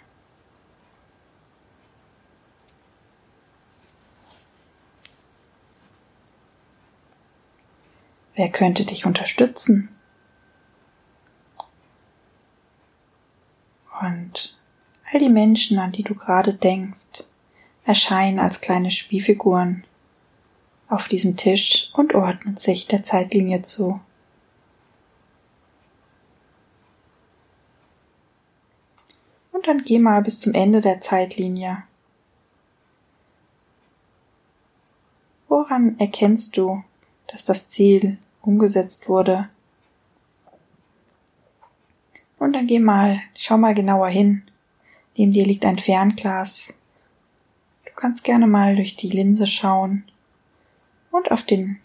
Wer 8.36 8.50
könnte 8.50 8.86
dich 8.86 9.06
unterstützen? 9.06 9.90
Und 14.02 14.58
all 15.12 15.20
die 15.20 15.30
Menschen, 15.30 15.80
an 15.80 15.94
die 15.94 16.04
du 16.04 16.16
gerade 16.16 16.54
denkst, 16.54 17.24
erscheinen 17.86 18.40
als 18.40 18.60
kleine 18.60 18.92
Spielfiguren 18.92 19.86
auf 20.90 21.08
diesem 21.08 21.38
Tisch 21.38 21.90
und 21.94 22.14
ordnet 22.14 22.60
sich 22.60 22.88
der 22.88 23.04
Zeitlinie 23.04 23.62
zu. 23.62 24.02
Und 29.54 29.68
dann 29.68 29.84
geh 29.86 29.98
mal 29.98 30.22
bis 30.22 30.42
zum 30.42 30.54
Ende 30.54 30.82
der 30.82 31.00
Zeitlinie. 31.00 31.84
Woran 35.48 35.98
erkennst 36.00 36.58
du, 36.58 36.84
dass 37.28 37.46
das 37.46 37.70
Ziel 37.70 38.18
umgesetzt 38.46 39.10
wurde? 39.10 39.50
Und 42.38 42.54
dann 42.54 42.68
geh 42.68 42.80
mal, 42.80 43.22
schau 43.36 43.58
mal 43.58 43.74
genauer 43.74 44.10
hin. 44.10 44.44
Neben 45.18 45.32
dir 45.32 45.46
liegt 45.46 45.66
ein 45.66 45.80
Fernglas. 45.80 46.74
Du 47.86 47.92
kannst 47.96 48.24
gerne 48.24 48.48
mal 48.48 48.76
durch 48.76 48.96
die 48.96 49.10
Linse 49.10 49.48
schauen 49.48 50.04
und 51.12 51.32
auf 51.32 51.44
den 51.44 51.80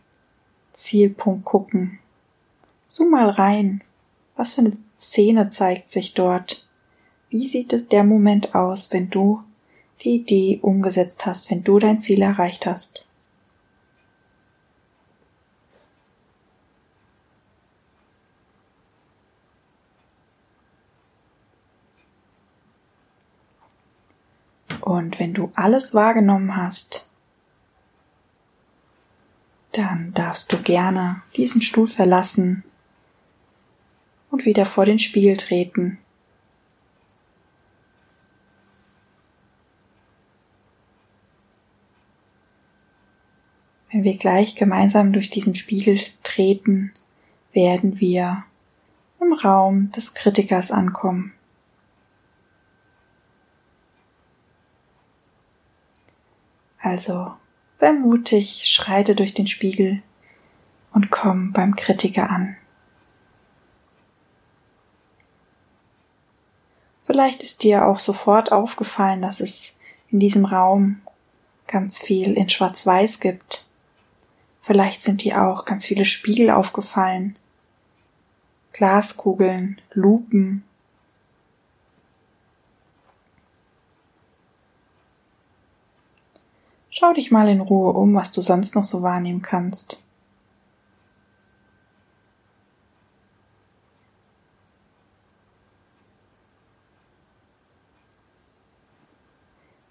Zielpunkt 0.72 1.44
gucken. 1.44 1.98
Zoom 2.88 3.10
mal 3.10 3.30
rein. 3.30 3.82
Was 4.36 4.54
für 4.54 4.62
eine 4.62 4.76
Szene 4.98 5.50
zeigt 5.50 5.88
sich 5.88 6.14
dort? 6.14 6.66
Wie 7.28 7.46
sieht 7.46 7.92
der 7.92 8.04
Moment 8.04 8.54
aus, 8.54 8.92
wenn 8.92 9.08
du 9.10 9.42
die 10.02 10.16
Idee 10.16 10.58
umgesetzt 10.62 11.26
hast, 11.26 11.50
wenn 11.50 11.62
du 11.62 11.78
dein 11.78 12.00
Ziel 12.00 12.22
erreicht 12.22 12.66
hast? 12.66 13.06
Und 24.90 25.20
wenn 25.20 25.34
du 25.34 25.52
alles 25.54 25.94
wahrgenommen 25.94 26.56
hast, 26.56 27.08
dann 29.70 30.12
darfst 30.14 30.52
du 30.52 30.60
gerne 30.60 31.22
diesen 31.36 31.62
Stuhl 31.62 31.86
verlassen 31.86 32.64
und 34.32 34.46
wieder 34.46 34.66
vor 34.66 34.86
den 34.86 34.98
Spiegel 34.98 35.36
treten. 35.36 35.98
Wenn 43.92 44.02
wir 44.02 44.16
gleich 44.16 44.56
gemeinsam 44.56 45.12
durch 45.12 45.30
diesen 45.30 45.54
Spiegel 45.54 46.00
treten, 46.24 46.92
werden 47.52 48.00
wir 48.00 48.44
im 49.20 49.34
Raum 49.34 49.92
des 49.92 50.14
Kritikers 50.14 50.72
ankommen. 50.72 51.32
Also 56.80 57.32
sei 57.74 57.92
mutig, 57.92 58.62
schreite 58.64 59.14
durch 59.14 59.34
den 59.34 59.46
Spiegel 59.46 60.02
und 60.92 61.10
komm 61.10 61.52
beim 61.52 61.76
Kritiker 61.76 62.30
an. 62.30 62.56
Vielleicht 67.06 67.42
ist 67.42 67.62
dir 67.64 67.86
auch 67.86 67.98
sofort 67.98 68.52
aufgefallen, 68.52 69.20
dass 69.20 69.40
es 69.40 69.74
in 70.10 70.20
diesem 70.20 70.44
Raum 70.44 71.02
ganz 71.66 72.00
viel 72.00 72.34
in 72.34 72.48
Schwarz-Weiß 72.48 73.20
gibt. 73.20 73.68
Vielleicht 74.62 75.02
sind 75.02 75.24
dir 75.24 75.42
auch 75.42 75.64
ganz 75.64 75.86
viele 75.86 76.04
Spiegel 76.04 76.50
aufgefallen, 76.50 77.36
Glaskugeln, 78.72 79.80
Lupen, 79.92 80.64
Schau 87.00 87.14
dich 87.14 87.30
mal 87.30 87.48
in 87.48 87.62
Ruhe 87.62 87.94
um, 87.94 88.14
was 88.14 88.30
du 88.30 88.42
sonst 88.42 88.74
noch 88.74 88.84
so 88.84 89.00
wahrnehmen 89.00 89.40
kannst. 89.40 90.02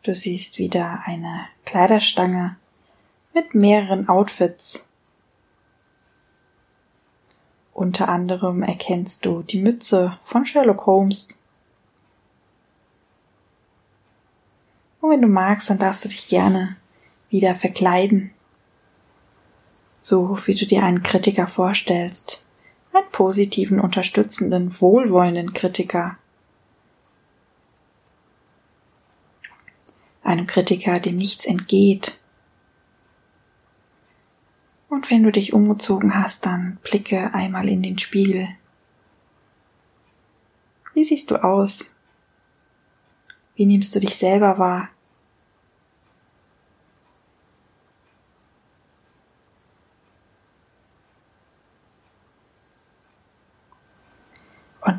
Du 0.04 0.14
siehst 0.14 0.60
wieder 0.60 1.00
eine 1.06 1.48
Kleiderstange 1.66 2.58
mit 3.34 3.56
mehreren 3.56 4.08
Outfits. 4.08 4.88
Unter 7.74 8.08
anderem 8.08 8.62
erkennst 8.62 9.26
du 9.26 9.42
die 9.42 9.60
Mütze 9.60 10.20
von 10.24 10.46
Sherlock 10.46 10.86
Holmes. 10.86 11.40
Und 15.02 15.10
wenn 15.10 15.24
du 15.24 15.28
magst, 15.28 15.72
dann 15.72 15.80
darfst 15.80 16.06
du 16.06 16.10
dich 16.10 16.28
gerne 16.28 16.76
wieder 17.30 17.56
verkleiden. 17.56 18.32
So 20.00 20.40
wie 20.46 20.56
du 20.56 20.66
dir 20.66 20.84
einen 20.84 21.04
Kritiker 21.04 21.48
vorstellst. 21.48 22.44
Einen 22.94 23.10
positiven, 23.12 23.80
unterstützenden, 23.80 24.80
wohlwollenden 24.80 25.54
Kritiker. 25.54 26.18
Einem 30.24 30.48
Kritiker, 30.48 31.00
dem 31.00 31.18
nichts 31.18 31.46
entgeht. 31.46 32.20
Und 34.90 35.10
wenn 35.12 35.24
du 35.24 35.32
dich 35.32 35.54
umgezogen 35.54 36.16
hast, 36.16 36.46
dann 36.46 36.80
blicke 36.84 37.34
einmal 37.34 37.70
in 37.70 37.84
den 37.84 38.00
Spiegel. 38.00 38.50
Wie 40.94 41.04
siehst 41.04 41.32
du 41.32 41.44
aus? 41.44 41.96
Wie 43.56 43.66
nimmst 43.66 43.94
du 43.96 44.00
dich 44.00 44.16
selber 44.16 44.58
wahr? 44.58 44.90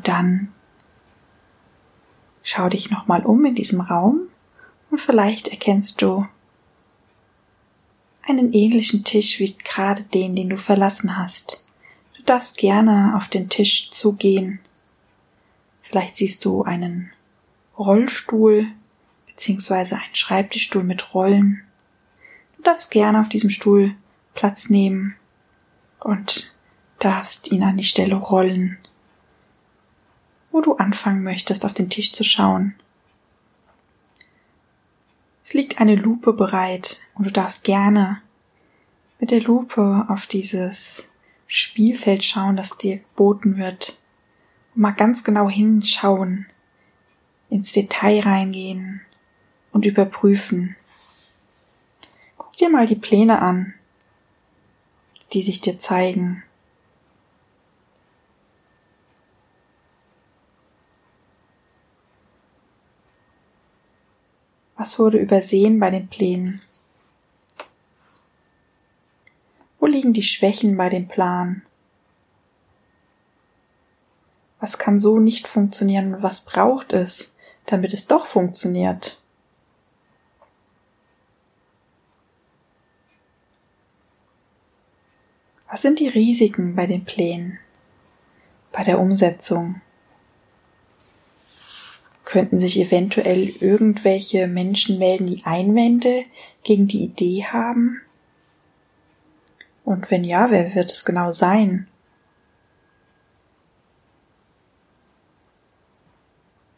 Und 0.01 0.07
dann 0.07 0.51
schau 2.41 2.69
dich 2.69 2.89
nochmal 2.89 3.23
um 3.23 3.45
in 3.45 3.53
diesem 3.53 3.81
Raum 3.81 4.21
und 4.89 4.99
vielleicht 4.99 5.49
erkennst 5.49 6.01
du 6.01 6.25
einen 8.23 8.51
ähnlichen 8.51 9.03
Tisch 9.03 9.39
wie 9.39 9.55
gerade 9.55 10.01
den, 10.01 10.35
den 10.35 10.49
du 10.49 10.57
verlassen 10.57 11.19
hast. 11.19 11.67
Du 12.17 12.23
darfst 12.23 12.57
gerne 12.57 13.13
auf 13.15 13.27
den 13.27 13.47
Tisch 13.47 13.91
zugehen. 13.91 14.59
Vielleicht 15.83 16.15
siehst 16.15 16.45
du 16.45 16.63
einen 16.63 17.11
Rollstuhl 17.77 18.65
beziehungsweise 19.27 19.97
einen 19.97 20.15
Schreibtischstuhl 20.15 20.83
mit 20.83 21.13
Rollen. 21.13 21.61
Du 22.57 22.63
darfst 22.63 22.89
gerne 22.89 23.21
auf 23.21 23.29
diesem 23.29 23.51
Stuhl 23.51 23.93
Platz 24.33 24.67
nehmen 24.71 25.15
und 25.99 26.55
darfst 26.97 27.51
ihn 27.51 27.61
an 27.61 27.77
die 27.77 27.83
Stelle 27.83 28.15
rollen, 28.15 28.79
wo 30.51 30.61
du 30.61 30.75
anfangen 30.75 31.23
möchtest, 31.23 31.65
auf 31.65 31.73
den 31.73 31.89
Tisch 31.89 32.13
zu 32.13 32.23
schauen. 32.23 32.75
Es 35.43 35.53
liegt 35.53 35.79
eine 35.79 35.95
Lupe 35.95 36.33
bereit 36.33 36.99
und 37.15 37.25
du 37.25 37.31
darfst 37.31 37.63
gerne 37.63 38.21
mit 39.19 39.31
der 39.31 39.41
Lupe 39.41 40.05
auf 40.07 40.25
dieses 40.25 41.09
Spielfeld 41.47 42.23
schauen, 42.23 42.55
das 42.55 42.77
dir 42.77 42.97
geboten 42.97 43.57
wird. 43.57 43.99
Und 44.73 44.81
mal 44.81 44.91
ganz 44.91 45.23
genau 45.23 45.49
hinschauen, 45.49 46.47
ins 47.49 47.73
Detail 47.73 48.21
reingehen 48.21 49.01
und 49.71 49.85
überprüfen. 49.85 50.75
Guck 52.37 52.55
dir 52.55 52.69
mal 52.69 52.87
die 52.87 52.95
Pläne 52.95 53.41
an, 53.41 53.73
die 55.33 55.41
sich 55.41 55.61
dir 55.61 55.79
zeigen. 55.79 56.43
Was 64.81 64.97
wurde 64.97 65.19
übersehen 65.19 65.79
bei 65.79 65.91
den 65.91 66.07
Plänen? 66.07 66.59
Wo 69.79 69.85
liegen 69.85 70.11
die 70.11 70.23
Schwächen 70.23 70.75
bei 70.75 70.89
dem 70.89 71.07
Plan? 71.07 71.61
Was 74.59 74.79
kann 74.79 74.97
so 74.97 75.19
nicht 75.19 75.47
funktionieren 75.47 76.15
und 76.15 76.23
was 76.23 76.41
braucht 76.41 76.93
es, 76.93 77.35
damit 77.67 77.93
es 77.93 78.07
doch 78.07 78.25
funktioniert? 78.25 79.21
Was 85.69 85.83
sind 85.83 85.99
die 85.99 86.07
Risiken 86.07 86.75
bei 86.75 86.87
den 86.87 87.05
Plänen, 87.05 87.59
bei 88.71 88.83
der 88.83 88.99
Umsetzung? 88.99 89.79
Könnten 92.31 92.59
sich 92.59 92.79
eventuell 92.79 93.49
irgendwelche 93.59 94.47
Menschen 94.47 94.99
melden, 94.99 95.27
die 95.27 95.41
Einwände 95.43 96.23
gegen 96.63 96.87
die 96.87 97.03
Idee 97.03 97.43
haben? 97.43 97.99
Und 99.83 100.09
wenn 100.09 100.23
ja, 100.23 100.49
wer 100.49 100.73
wird 100.73 100.93
es 100.93 101.03
genau 101.03 101.33
sein? 101.33 101.89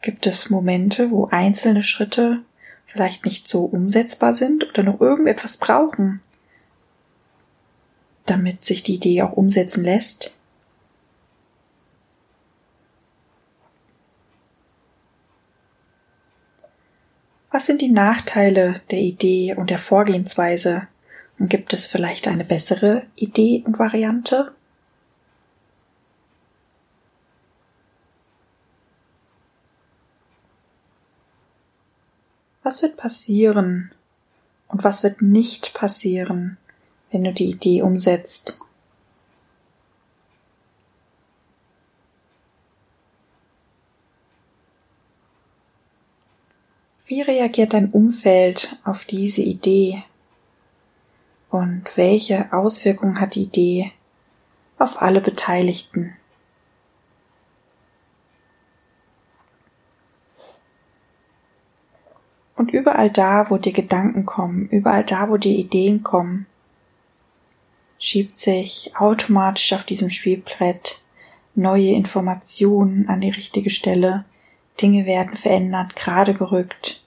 Gibt 0.00 0.26
es 0.26 0.50
Momente, 0.50 1.12
wo 1.12 1.26
einzelne 1.26 1.84
Schritte 1.84 2.42
vielleicht 2.86 3.24
nicht 3.24 3.46
so 3.46 3.64
umsetzbar 3.64 4.34
sind 4.34 4.68
oder 4.68 4.82
noch 4.82 5.00
irgendetwas 5.00 5.58
brauchen, 5.58 6.20
damit 8.26 8.64
sich 8.64 8.82
die 8.82 8.96
Idee 8.96 9.22
auch 9.22 9.34
umsetzen 9.34 9.84
lässt. 9.84 10.36
Was 17.54 17.66
sind 17.66 17.82
die 17.82 17.92
Nachteile 17.92 18.82
der 18.90 18.98
Idee 18.98 19.54
und 19.54 19.70
der 19.70 19.78
Vorgehensweise? 19.78 20.88
Und 21.38 21.50
gibt 21.50 21.72
es 21.72 21.86
vielleicht 21.86 22.26
eine 22.26 22.44
bessere 22.44 23.04
Idee 23.14 23.62
und 23.64 23.78
Variante? 23.78 24.52
Was 32.64 32.82
wird 32.82 32.96
passieren 32.96 33.92
und 34.66 34.82
was 34.82 35.04
wird 35.04 35.22
nicht 35.22 35.74
passieren, 35.74 36.56
wenn 37.12 37.22
du 37.22 37.32
die 37.32 37.50
Idee 37.50 37.82
umsetzt? 37.82 38.58
Wie 47.14 47.22
reagiert 47.22 47.74
dein 47.74 47.92
Umfeld 47.92 48.76
auf 48.82 49.04
diese 49.04 49.40
Idee? 49.40 50.02
Und 51.48 51.84
welche 51.94 52.52
Auswirkungen 52.52 53.20
hat 53.20 53.36
die 53.36 53.44
Idee 53.44 53.92
auf 54.80 55.00
alle 55.00 55.20
Beteiligten? 55.20 56.16
Und 62.56 62.72
überall 62.72 63.10
da, 63.10 63.48
wo 63.48 63.58
dir 63.58 63.72
Gedanken 63.72 64.26
kommen, 64.26 64.68
überall 64.70 65.04
da, 65.04 65.28
wo 65.28 65.36
dir 65.36 65.56
Ideen 65.56 66.02
kommen, 66.02 66.46
schiebt 67.96 68.34
sich 68.34 68.90
automatisch 68.98 69.72
auf 69.72 69.84
diesem 69.84 70.10
Spielbrett 70.10 71.00
neue 71.54 71.92
Informationen 71.92 73.08
an 73.08 73.20
die 73.20 73.30
richtige 73.30 73.70
Stelle 73.70 74.24
Dinge 74.80 75.06
werden 75.06 75.36
verändert, 75.36 75.94
gerade 75.94 76.34
gerückt. 76.34 77.00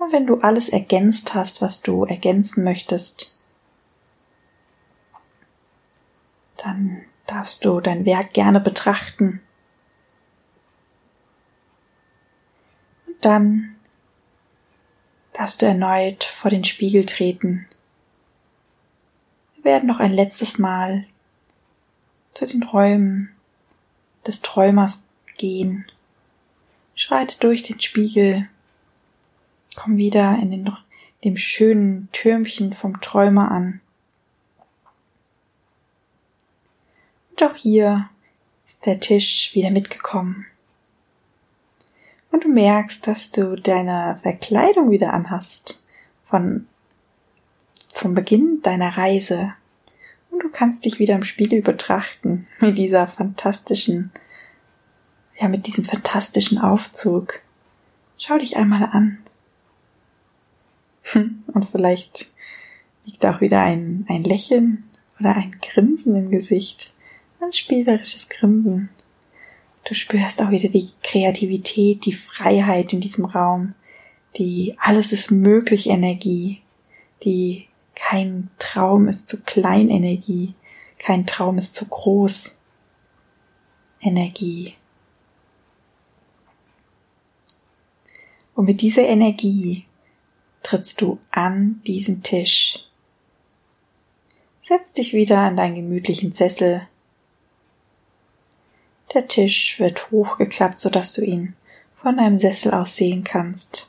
wenn 0.11 0.27
du 0.27 0.39
alles 0.41 0.69
ergänzt 0.69 1.33
hast, 1.33 1.61
was 1.61 1.81
du 1.81 2.05
ergänzen 2.05 2.63
möchtest, 2.63 3.37
dann 6.57 7.01
darfst 7.27 7.65
du 7.65 7.79
dein 7.79 8.05
Werk 8.05 8.33
gerne 8.33 8.59
betrachten. 8.59 9.41
Und 13.07 13.15
dann 13.21 13.75
darfst 15.33 15.61
du 15.61 15.65
erneut 15.65 16.23
vor 16.23 16.51
den 16.51 16.63
Spiegel 16.63 17.05
treten. 17.05 17.67
Wir 19.55 19.63
werden 19.65 19.87
noch 19.87 19.99
ein 19.99 20.13
letztes 20.13 20.57
Mal 20.57 21.05
zu 22.33 22.47
den 22.47 22.63
Räumen 22.63 23.35
des 24.25 24.41
Träumers 24.41 25.03
gehen. 25.37 25.85
Schreite 26.95 27.37
durch 27.39 27.63
den 27.63 27.79
Spiegel. 27.79 28.47
Komm 29.75 29.97
wieder 29.97 30.37
in 30.41 30.51
den, 30.51 30.69
dem 31.23 31.37
schönen 31.37 32.09
Türmchen 32.11 32.73
vom 32.73 33.01
Träumer 33.01 33.51
an. 33.51 33.81
Und 37.31 37.43
auch 37.43 37.55
hier 37.55 38.09
ist 38.65 38.85
der 38.85 38.99
Tisch 38.99 39.51
wieder 39.53 39.71
mitgekommen 39.71 40.45
und 42.31 42.45
du 42.45 42.49
merkst, 42.49 43.05
dass 43.05 43.31
du 43.31 43.55
deine 43.55 44.17
Verkleidung 44.21 44.89
wieder 44.89 45.13
anhast 45.13 45.81
von 46.27 46.67
vom 47.93 48.15
Beginn 48.15 48.61
deiner 48.63 48.97
Reise 48.97 49.53
und 50.31 50.39
du 50.41 50.49
kannst 50.49 50.85
dich 50.85 50.97
wieder 50.97 51.15
im 51.15 51.23
Spiegel 51.23 51.61
betrachten 51.61 52.47
mit 52.59 52.77
dieser 52.77 53.07
fantastischen 53.07 54.11
ja 55.39 55.47
mit 55.47 55.67
diesem 55.67 55.85
fantastischen 55.85 56.57
Aufzug. 56.59 57.41
Schau 58.17 58.37
dich 58.37 58.57
einmal 58.57 58.83
an. 58.83 59.20
Und 61.13 61.69
vielleicht 61.71 62.31
liegt 63.05 63.25
auch 63.25 63.41
wieder 63.41 63.61
ein, 63.61 64.05
ein 64.09 64.23
Lächeln 64.23 64.83
oder 65.19 65.35
ein 65.35 65.57
Grinsen 65.61 66.15
im 66.15 66.31
Gesicht. 66.31 66.93
Ein 67.39 67.53
spielerisches 67.53 68.29
Grinsen. 68.29 68.89
Du 69.83 69.95
spürst 69.95 70.41
auch 70.41 70.51
wieder 70.51 70.69
die 70.69 70.89
Kreativität, 71.01 72.05
die 72.05 72.13
Freiheit 72.13 72.93
in 72.93 73.01
diesem 73.01 73.25
Raum, 73.25 73.73
die 74.37 74.75
alles 74.77 75.11
ist 75.11 75.31
möglich 75.31 75.87
Energie, 75.87 76.61
die 77.23 77.67
kein 77.95 78.49
Traum 78.59 79.07
ist 79.07 79.27
zu 79.27 79.41
klein 79.41 79.89
Energie, 79.89 80.53
kein 80.99 81.25
Traum 81.25 81.57
ist 81.57 81.75
zu 81.75 81.87
groß 81.87 82.57
Energie. 84.01 84.75
Und 88.55 88.65
mit 88.65 88.81
dieser 88.81 89.03
Energie 89.03 89.85
trittst 90.63 91.01
du 91.01 91.19
an 91.31 91.81
diesen 91.85 92.23
Tisch. 92.23 92.79
Setz 94.61 94.93
dich 94.93 95.13
wieder 95.13 95.39
an 95.39 95.57
deinen 95.57 95.75
gemütlichen 95.75 96.33
Sessel 96.33 96.87
der 99.13 99.27
Tisch 99.27 99.77
wird 99.79 100.09
hochgeklappt, 100.11 100.79
sodass 100.79 101.11
du 101.13 101.21
ihn 101.21 101.53
von 102.01 102.17
deinem 102.17 102.37
Sessel 102.37 102.73
aus 102.73 102.95
sehen 102.95 103.23
kannst. 103.23 103.87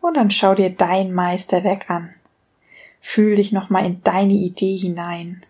Und 0.00 0.14
dann 0.14 0.30
schau 0.30 0.54
dir 0.54 0.70
dein 0.70 1.12
Meisterwerk 1.12 1.88
an. 1.88 2.14
Fühl 3.00 3.36
dich 3.36 3.52
nochmal 3.52 3.86
in 3.86 4.02
deine 4.02 4.32
Idee 4.32 4.76
hinein. 4.76 5.42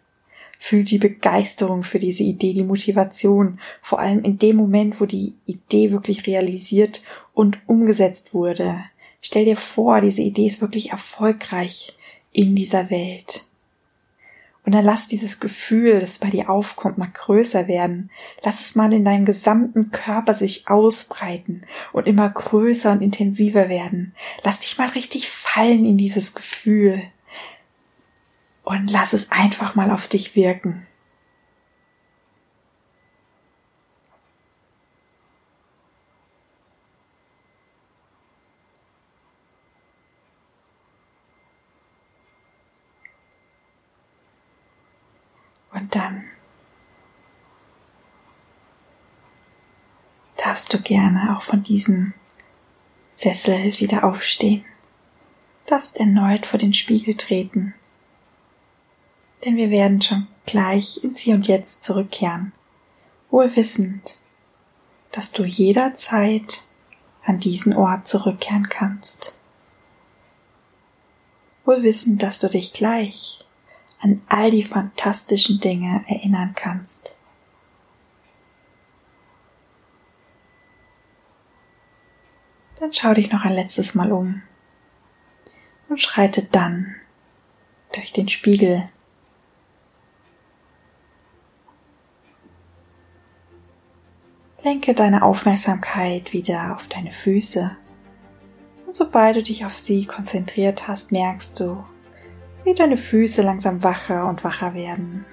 Fühl 0.58 0.84
die 0.84 0.98
Begeisterung 0.98 1.82
für 1.82 1.98
diese 1.98 2.24
Idee, 2.24 2.52
die 2.52 2.64
Motivation, 2.64 3.58
vor 3.80 4.00
allem 4.00 4.22
in 4.24 4.38
dem 4.38 4.56
Moment, 4.56 5.00
wo 5.00 5.06
die 5.06 5.34
Idee 5.46 5.92
wirklich 5.92 6.26
realisiert 6.26 7.02
und 7.32 7.58
umgesetzt 7.66 8.34
wurde. 8.34 8.84
Stell 9.20 9.44
dir 9.44 9.56
vor, 9.56 10.00
diese 10.00 10.22
Idee 10.22 10.46
ist 10.46 10.60
wirklich 10.60 10.90
erfolgreich 10.90 11.96
in 12.32 12.54
dieser 12.54 12.90
Welt. 12.90 13.44
Und 14.64 14.72
dann 14.72 14.84
lass 14.84 15.08
dieses 15.08 15.40
Gefühl, 15.40 15.98
das 15.98 16.18
bei 16.18 16.28
dir 16.28 16.50
aufkommt, 16.50 16.98
mal 16.98 17.10
größer 17.10 17.68
werden. 17.68 18.10
Lass 18.42 18.60
es 18.60 18.74
mal 18.74 18.92
in 18.92 19.04
deinem 19.04 19.24
gesamten 19.24 19.90
Körper 19.92 20.34
sich 20.34 20.68
ausbreiten 20.68 21.62
und 21.94 22.06
immer 22.06 22.28
größer 22.28 22.92
und 22.92 23.00
intensiver 23.00 23.70
werden. 23.70 24.14
Lass 24.42 24.60
dich 24.60 24.76
mal 24.76 24.90
richtig 24.90 25.30
fallen 25.30 25.86
in 25.86 25.96
dieses 25.96 26.34
Gefühl. 26.34 27.00
Und 28.62 28.90
lass 28.90 29.14
es 29.14 29.32
einfach 29.32 29.74
mal 29.74 29.90
auf 29.90 30.06
dich 30.06 30.36
wirken. 30.36 30.86
Und 45.88 45.94
dann 45.94 46.24
darfst 50.36 50.74
du 50.74 50.82
gerne 50.82 51.34
auch 51.34 51.40
von 51.40 51.62
diesem 51.62 52.12
Sessel 53.10 53.80
wieder 53.80 54.04
aufstehen, 54.04 54.66
darfst 55.64 55.96
erneut 55.96 56.44
vor 56.44 56.58
den 56.58 56.74
Spiegel 56.74 57.14
treten, 57.16 57.72
denn 59.46 59.56
wir 59.56 59.70
werden 59.70 60.02
schon 60.02 60.26
gleich 60.44 61.02
ins 61.02 61.20
Hier 61.20 61.36
und 61.36 61.48
Jetzt 61.48 61.84
zurückkehren, 61.84 62.52
wohl 63.30 63.56
wissend, 63.56 64.18
dass 65.10 65.32
du 65.32 65.44
jederzeit 65.44 66.64
an 67.24 67.40
diesen 67.40 67.72
Ort 67.72 68.06
zurückkehren 68.06 68.68
kannst. 68.68 69.34
Wohl 71.64 71.82
wissend, 71.82 72.22
dass 72.22 72.40
du 72.40 72.50
dich 72.50 72.74
gleich 72.74 73.42
an 74.00 74.22
all 74.28 74.50
die 74.50 74.64
fantastischen 74.64 75.60
Dinge 75.60 76.04
erinnern 76.06 76.52
kannst. 76.54 77.16
Dann 82.78 82.92
schau 82.92 83.12
dich 83.12 83.32
noch 83.32 83.44
ein 83.44 83.54
letztes 83.54 83.94
Mal 83.94 84.12
um 84.12 84.42
und 85.88 86.00
schreite 86.00 86.44
dann 86.44 86.94
durch 87.92 88.12
den 88.12 88.28
Spiegel. 88.28 88.88
Lenke 94.62 94.94
deine 94.94 95.22
Aufmerksamkeit 95.22 96.32
wieder 96.32 96.76
auf 96.76 96.86
deine 96.88 97.10
Füße 97.10 97.76
und 98.86 98.94
sobald 98.94 99.36
du 99.36 99.42
dich 99.42 99.66
auf 99.66 99.76
sie 99.76 100.06
konzentriert 100.06 100.88
hast, 100.88 101.12
merkst 101.12 101.60
du, 101.60 101.84
wie 102.68 102.74
deine 102.74 102.98
Füße 102.98 103.40
langsam 103.40 103.82
wacher 103.82 104.28
und 104.28 104.44
wacher 104.44 104.74
werden. 104.74 105.24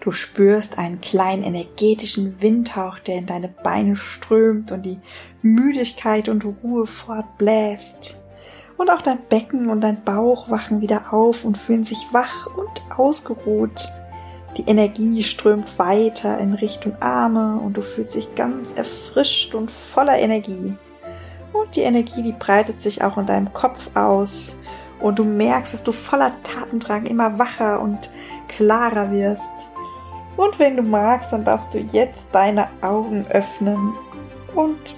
Du 0.00 0.10
spürst 0.10 0.78
einen 0.78 1.02
kleinen 1.02 1.42
energetischen 1.42 2.40
Windhauch, 2.40 2.98
der 2.98 3.16
in 3.16 3.26
deine 3.26 3.48
Beine 3.48 3.94
strömt 3.94 4.72
und 4.72 4.86
die 4.86 5.00
Müdigkeit 5.42 6.30
und 6.30 6.46
Ruhe 6.62 6.86
fortbläst. 6.86 8.16
Und 8.78 8.88
auch 8.88 9.02
dein 9.02 9.18
Becken 9.28 9.68
und 9.68 9.82
dein 9.82 10.02
Bauch 10.02 10.48
wachen 10.48 10.80
wieder 10.80 11.12
auf 11.12 11.44
und 11.44 11.58
fühlen 11.58 11.84
sich 11.84 12.06
wach 12.10 12.46
und 12.56 12.98
ausgeruht. 12.98 13.86
Die 14.56 14.64
Energie 14.64 15.22
strömt 15.22 15.78
weiter 15.78 16.38
in 16.38 16.54
Richtung 16.54 16.96
Arme 17.00 17.60
und 17.60 17.76
du 17.76 17.82
fühlst 17.82 18.14
dich 18.14 18.34
ganz 18.34 18.72
erfrischt 18.72 19.54
und 19.54 19.70
voller 19.70 20.18
Energie. 20.18 20.74
Und 21.52 21.76
die 21.76 21.82
Energie, 21.82 22.22
die 22.22 22.32
breitet 22.32 22.80
sich 22.80 23.04
auch 23.04 23.18
in 23.18 23.26
deinem 23.26 23.52
Kopf 23.52 23.90
aus 23.94 24.56
und 25.00 25.18
du 25.18 25.24
merkst, 25.24 25.72
dass 25.72 25.82
du 25.82 25.92
voller 25.92 26.32
Tatendrang 26.42 27.06
immer 27.06 27.38
wacher 27.38 27.80
und 27.80 28.10
klarer 28.48 29.10
wirst. 29.10 29.70
Und 30.36 30.58
wenn 30.58 30.76
du 30.76 30.82
magst, 30.82 31.32
dann 31.32 31.44
darfst 31.44 31.74
du 31.74 31.78
jetzt 31.78 32.28
deine 32.32 32.68
Augen 32.80 33.26
öffnen 33.28 33.94
und 34.54 34.96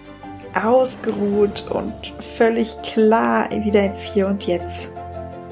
ausgeruht 0.55 1.71
und 1.71 1.95
völlig 2.37 2.81
klar 2.83 3.51
wieder 3.51 3.85
ins 3.85 4.01
Hier 4.01 4.27
und 4.27 4.47
Jetzt 4.47 4.91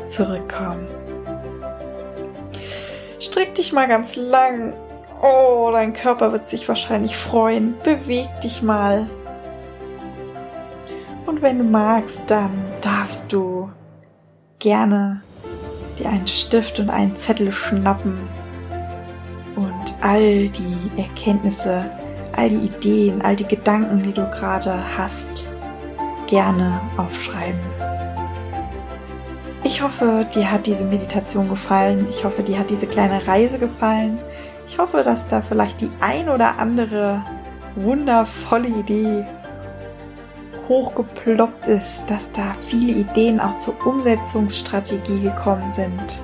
zurückkommen. 0.07 0.86
Streck 3.18 3.55
dich 3.55 3.72
mal 3.72 3.86
ganz 3.86 4.16
lang. 4.16 4.72
Oh, 5.22 5.70
dein 5.72 5.92
Körper 5.92 6.32
wird 6.32 6.48
sich 6.48 6.68
wahrscheinlich 6.68 7.16
freuen. 7.16 7.74
Beweg 7.84 8.28
dich 8.42 8.62
mal. 8.62 9.09
Und 11.26 11.42
wenn 11.42 11.59
du 11.59 11.64
magst, 11.64 12.22
dann 12.28 12.51
darfst 12.80 13.32
du 13.32 13.70
gerne 14.61 15.22
dir 15.98 16.08
einen 16.08 16.28
Stift 16.28 16.78
und 16.78 16.90
einen 16.90 17.16
Zettel 17.16 17.50
schnappen 17.50 18.28
und 19.56 19.94
all 20.00 20.48
die 20.48 20.92
Erkenntnisse, 20.96 21.90
all 22.32 22.50
die 22.50 22.66
Ideen, 22.66 23.22
all 23.22 23.34
die 23.34 23.48
Gedanken, 23.48 24.02
die 24.02 24.12
du 24.12 24.24
gerade 24.30 24.76
hast, 24.96 25.46
gerne 26.28 26.80
aufschreiben. 26.96 27.61
Ich 29.64 29.82
hoffe, 29.82 30.26
dir 30.34 30.50
hat 30.50 30.66
diese 30.66 30.84
Meditation 30.84 31.48
gefallen. 31.48 32.06
Ich 32.08 32.24
hoffe, 32.24 32.42
dir 32.42 32.58
hat 32.58 32.70
diese 32.70 32.86
kleine 32.86 33.26
Reise 33.26 33.58
gefallen. 33.58 34.18
Ich 34.66 34.78
hoffe, 34.78 35.02
dass 35.02 35.28
da 35.28 35.42
vielleicht 35.42 35.80
die 35.80 35.90
ein 36.00 36.28
oder 36.28 36.58
andere 36.58 37.22
wundervolle 37.76 38.68
Idee 38.68 39.26
hochgeploppt 40.70 41.66
ist, 41.66 42.06
dass 42.06 42.30
da 42.30 42.54
viele 42.64 42.92
Ideen 42.92 43.40
auch 43.40 43.56
zur 43.56 43.74
Umsetzungsstrategie 43.84 45.20
gekommen 45.20 45.68
sind 45.68 46.22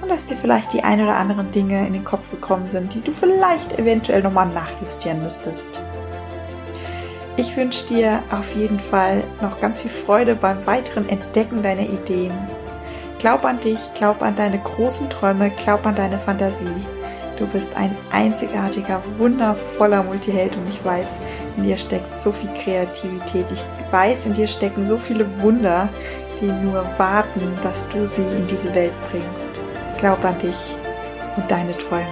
und 0.00 0.08
dass 0.08 0.26
dir 0.26 0.36
vielleicht 0.36 0.72
die 0.72 0.82
ein 0.82 1.00
oder 1.00 1.16
anderen 1.16 1.50
Dinge 1.52 1.86
in 1.86 1.92
den 1.92 2.02
Kopf 2.02 2.30
gekommen 2.30 2.66
sind, 2.66 2.94
die 2.94 3.02
du 3.02 3.12
vielleicht 3.12 3.78
eventuell 3.78 4.22
nochmal 4.22 4.46
nachjustieren 4.46 5.22
müsstest. 5.22 5.84
Ich 7.36 7.54
wünsche 7.56 7.86
dir 7.86 8.22
auf 8.30 8.54
jeden 8.54 8.80
Fall 8.80 9.22
noch 9.40 9.60
ganz 9.60 9.80
viel 9.80 9.90
Freude 9.90 10.34
beim 10.34 10.66
weiteren 10.66 11.08
Entdecken 11.08 11.62
deiner 11.62 11.82
Ideen. 11.88 12.32
Glaub 13.18 13.44
an 13.44 13.60
dich, 13.60 13.78
glaub 13.94 14.22
an 14.22 14.36
deine 14.36 14.58
großen 14.58 15.08
Träume, 15.10 15.50
glaub 15.50 15.86
an 15.86 15.94
deine 15.94 16.18
Fantasie. 16.18 16.84
Du 17.42 17.48
bist 17.48 17.74
ein 17.74 17.96
einzigartiger, 18.12 19.02
wundervoller 19.18 20.04
Multiheld 20.04 20.54
und 20.54 20.68
ich 20.68 20.84
weiß, 20.84 21.18
in 21.56 21.64
dir 21.64 21.76
steckt 21.76 22.16
so 22.16 22.30
viel 22.30 22.48
Kreativität. 22.54 23.46
Ich 23.52 23.64
weiß, 23.90 24.26
in 24.26 24.34
dir 24.34 24.46
stecken 24.46 24.84
so 24.84 24.96
viele 24.96 25.26
Wunder, 25.42 25.88
die 26.40 26.46
nur 26.46 26.86
warten, 26.98 27.40
dass 27.64 27.88
du 27.88 28.06
sie 28.06 28.22
in 28.22 28.46
diese 28.46 28.72
Welt 28.76 28.92
bringst. 29.10 29.60
Glaub 29.98 30.24
an 30.24 30.38
dich 30.38 30.72
und 31.36 31.50
deine 31.50 31.76
Träume. 31.78 32.06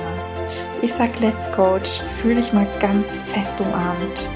Ich 0.82 0.94
sag 0.94 1.20
Let's 1.20 1.48
Coach, 1.52 2.00
fühl 2.20 2.34
dich 2.34 2.52
mal 2.52 2.66
ganz 2.80 3.20
fest 3.20 3.60
umarmt. 3.60 4.28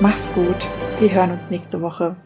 Mach's 0.00 0.28
gut. 0.34 0.66
Wir 0.98 1.12
hören 1.12 1.30
uns 1.30 1.50
nächste 1.50 1.80
Woche. 1.80 2.16